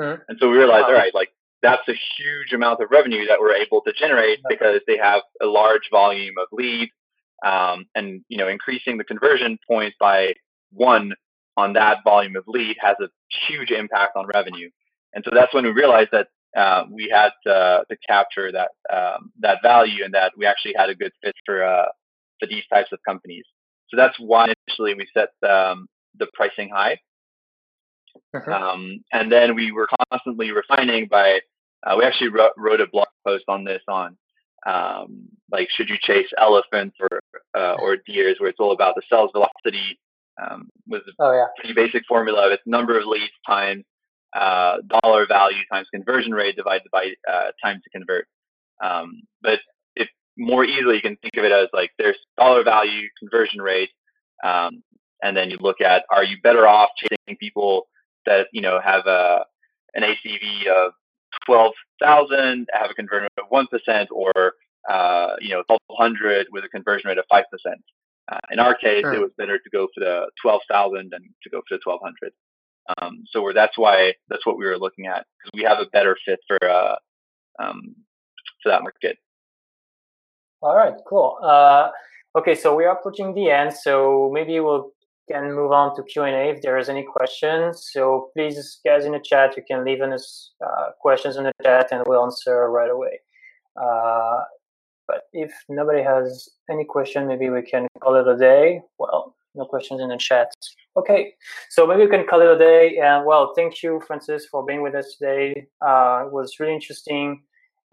Hmm. 0.00 0.14
And 0.28 0.38
so 0.38 0.50
we 0.50 0.58
realized, 0.58 0.84
wow. 0.84 0.88
all 0.88 0.94
right, 0.94 1.14
like 1.14 1.30
that's 1.62 1.88
a 1.88 1.94
huge 2.16 2.52
amount 2.52 2.80
of 2.80 2.88
revenue 2.90 3.26
that 3.26 3.40
we're 3.40 3.54
able 3.54 3.80
to 3.82 3.92
generate 3.92 4.40
because 4.48 4.80
they 4.86 4.98
have 4.98 5.22
a 5.40 5.46
large 5.46 5.88
volume 5.90 6.34
of 6.38 6.48
leads, 6.52 6.92
um, 7.44 7.86
and 7.94 8.22
you 8.28 8.38
know, 8.38 8.48
increasing 8.48 8.98
the 8.98 9.04
conversion 9.04 9.58
points 9.66 9.96
by 9.98 10.34
one 10.72 11.14
on 11.56 11.72
that 11.72 11.98
volume 12.04 12.36
of 12.36 12.44
lead 12.46 12.76
has 12.80 12.96
a 13.00 13.08
huge 13.48 13.70
impact 13.70 14.16
on 14.16 14.26
revenue. 14.34 14.68
And 15.14 15.24
so 15.24 15.30
that's 15.34 15.54
when 15.54 15.64
we 15.64 15.70
realized 15.70 16.10
that 16.12 16.28
uh, 16.56 16.84
we 16.90 17.08
had 17.08 17.30
to, 17.46 17.84
to 17.88 17.96
capture 18.06 18.52
that 18.52 18.70
um, 18.92 19.32
that 19.40 19.58
value 19.62 20.04
and 20.04 20.12
that 20.14 20.32
we 20.36 20.46
actually 20.46 20.74
had 20.76 20.90
a 20.90 20.94
good 20.94 21.12
fit 21.22 21.34
for 21.44 21.64
uh, 21.64 21.86
for 22.38 22.46
these 22.46 22.64
types 22.72 22.92
of 22.92 22.98
companies. 23.06 23.44
So 23.88 23.96
that's 23.96 24.16
why 24.18 24.52
initially 24.66 24.94
we 24.94 25.06
set 25.14 25.30
um, 25.48 25.86
the 26.18 26.26
pricing 26.34 26.70
high. 26.70 26.98
Mm-hmm. 28.34 28.52
Um, 28.52 29.04
and 29.12 29.30
then 29.30 29.54
we 29.54 29.72
were 29.72 29.88
constantly 30.10 30.50
refining 30.50 31.06
by, 31.08 31.40
uh, 31.86 31.96
we 31.98 32.04
actually 32.04 32.28
wrote, 32.28 32.52
wrote, 32.56 32.80
a 32.80 32.86
blog 32.86 33.08
post 33.26 33.44
on 33.48 33.64
this 33.64 33.82
on 33.88 34.16
um, 34.66 35.28
like, 35.52 35.68
should 35.70 35.88
you 35.88 35.96
chase 36.00 36.26
elephants 36.38 36.96
or, 37.00 37.20
uh, 37.56 37.74
or 37.74 37.96
deers, 38.06 38.36
where 38.38 38.50
it's 38.50 38.58
all 38.58 38.72
about 38.72 38.94
the 38.96 39.02
sales 39.08 39.30
velocity 39.32 39.98
um, 40.42 40.68
was 40.86 41.02
a 41.06 41.12
oh, 41.22 41.32
yeah. 41.32 41.46
pretty 41.56 41.74
basic 41.74 42.02
formula. 42.08 42.46
Of 42.46 42.52
It's 42.52 42.62
number 42.66 42.98
of 42.98 43.06
leads 43.06 43.32
times 43.46 43.84
uh, 44.34 44.78
dollar 45.02 45.26
value 45.26 45.62
times 45.72 45.88
conversion 45.94 46.32
rate 46.32 46.56
divided 46.56 46.88
by 46.92 47.12
uh, 47.30 47.50
time 47.62 47.80
to 47.82 47.90
convert. 47.90 48.26
Um, 48.82 49.22
but 49.40 49.60
more 50.36 50.64
easily, 50.64 50.96
you 50.96 51.02
can 51.02 51.16
think 51.16 51.36
of 51.36 51.44
it 51.44 51.52
as 51.52 51.68
like 51.72 51.90
there's 51.98 52.18
dollar 52.36 52.62
value, 52.62 53.08
conversion 53.18 53.60
rate, 53.60 53.90
um, 54.44 54.82
and 55.22 55.36
then 55.36 55.50
you 55.50 55.56
look 55.60 55.80
at 55.80 56.04
are 56.10 56.24
you 56.24 56.36
better 56.42 56.66
off 56.68 56.90
chasing 56.96 57.36
people 57.38 57.88
that 58.26 58.48
you 58.52 58.60
know 58.60 58.80
have 58.84 59.06
a 59.06 59.44
an 59.94 60.02
ACV 60.02 60.66
of 60.66 60.92
twelve 61.44 61.72
thousand, 62.00 62.68
have 62.72 62.90
a 62.90 62.94
conversion 62.94 63.28
rate 63.36 63.44
of 63.44 63.50
one 63.50 63.66
percent, 63.66 64.08
or 64.12 64.54
uh, 64.88 65.36
you 65.40 65.50
know 65.50 65.62
twelve 65.64 65.80
hundred 65.98 66.46
with 66.52 66.64
a 66.64 66.68
conversion 66.68 67.08
rate 67.08 67.18
of 67.18 67.24
five 67.30 67.44
percent. 67.50 67.80
Uh, 68.30 68.38
in 68.50 68.58
our 68.58 68.74
case, 68.74 69.02
sure. 69.02 69.14
it 69.14 69.20
was 69.20 69.30
better 69.38 69.58
to 69.58 69.70
go 69.70 69.88
for 69.94 70.00
the 70.00 70.26
twelve 70.40 70.60
thousand 70.68 71.10
than 71.12 71.22
to 71.42 71.50
go 71.50 71.60
for 71.68 71.76
the 71.76 71.80
twelve 71.82 72.00
hundred. 72.02 72.32
Um, 73.00 73.24
so 73.30 73.50
that's 73.54 73.76
why 73.76 74.14
that's 74.28 74.46
what 74.46 74.58
we 74.58 74.66
were 74.66 74.78
looking 74.78 75.06
at 75.06 75.26
because 75.38 75.50
we 75.54 75.62
have 75.62 75.78
a 75.78 75.90
better 75.90 76.16
fit 76.24 76.40
for 76.46 76.58
uh, 76.68 76.96
um, 77.58 77.94
for 78.62 78.70
that 78.70 78.82
market. 78.82 79.18
All 80.62 80.76
right, 80.76 80.94
cool. 81.08 81.38
Uh, 81.42 81.90
okay, 82.36 82.54
so 82.54 82.74
we 82.74 82.84
are 82.84 82.96
approaching 82.98 83.34
the 83.34 83.50
end, 83.50 83.72
so 83.72 84.30
maybe 84.32 84.58
we'll 84.60 84.92
can 85.30 85.54
move 85.54 85.72
on 85.72 85.94
to 85.96 86.02
Q&A 86.02 86.50
if 86.50 86.62
there 86.62 86.78
is 86.78 86.88
any 86.88 87.02
questions. 87.02 87.88
So 87.92 88.30
please, 88.34 88.78
guys 88.84 89.04
in 89.04 89.12
the 89.12 89.18
chat, 89.18 89.56
you 89.56 89.62
can 89.66 89.84
leave 89.84 90.00
us 90.00 90.52
uh, 90.64 90.90
questions 91.00 91.36
in 91.36 91.44
the 91.44 91.52
chat 91.62 91.88
and 91.90 92.04
we'll 92.06 92.24
answer 92.24 92.70
right 92.70 92.90
away. 92.90 93.20
Uh, 93.76 94.42
but 95.06 95.22
if 95.32 95.52
nobody 95.68 96.02
has 96.02 96.48
any 96.70 96.84
question, 96.84 97.26
maybe 97.26 97.50
we 97.50 97.62
can 97.62 97.86
call 98.00 98.16
it 98.16 98.26
a 98.26 98.36
day. 98.36 98.80
Well, 98.98 99.34
no 99.54 99.64
questions 99.64 100.00
in 100.00 100.08
the 100.08 100.16
chat. 100.16 100.52
Okay, 100.96 101.34
so 101.70 101.86
maybe 101.86 102.02
we 102.02 102.10
can 102.10 102.26
call 102.26 102.40
it 102.40 102.48
a 102.48 102.58
day. 102.58 102.98
And 103.02 103.24
well, 103.24 103.52
thank 103.54 103.82
you, 103.82 104.00
Francis, 104.06 104.46
for 104.46 104.64
being 104.64 104.82
with 104.82 104.94
us 104.94 105.16
today. 105.18 105.66
Uh, 105.80 106.24
it 106.26 106.32
was 106.32 106.56
really 106.60 106.74
interesting. 106.74 107.42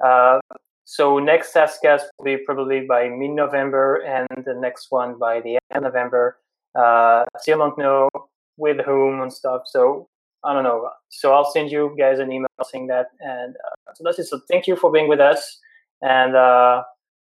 Uh, 0.03 0.39
so 0.85 1.19
next 1.19 1.53
SaaScast 1.53 2.01
will 2.17 2.25
be 2.25 2.37
probably 2.37 2.85
by 2.87 3.09
mid-November, 3.09 3.97
and 3.97 4.27
the 4.45 4.53
next 4.53 4.87
one 4.89 5.17
by 5.17 5.41
the 5.41 5.57
end 5.73 5.85
of 5.85 5.93
November. 5.93 6.39
Uh, 6.75 7.23
still 7.39 7.59
don't 7.59 7.77
know 7.77 8.09
with 8.57 8.77
whom 8.85 9.21
and 9.21 9.31
stuff. 9.31 9.63
So 9.65 10.07
I 10.43 10.53
don't 10.53 10.63
know. 10.63 10.89
So 11.09 11.33
I'll 11.33 11.49
send 11.51 11.71
you 11.71 11.95
guys 11.97 12.19
an 12.19 12.31
email 12.31 12.47
saying 12.63 12.87
that. 12.87 13.07
And 13.19 13.55
uh, 13.55 13.93
so 13.93 14.03
that's 14.03 14.19
it. 14.19 14.25
So 14.25 14.41
thank 14.49 14.67
you 14.67 14.75
for 14.75 14.91
being 14.91 15.07
with 15.07 15.19
us. 15.19 15.59
And 16.01 16.35
uh, 16.35 16.83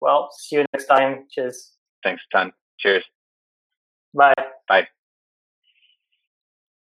well, 0.01 0.31
see 0.39 0.57
you 0.57 0.65
next 0.73 0.87
time. 0.87 1.27
Cheers. 1.31 1.73
Thanks, 2.03 2.23
Tan. 2.33 2.53
Cheers. 2.79 3.05
Bye. 4.15 4.35
Bye. 4.69 4.89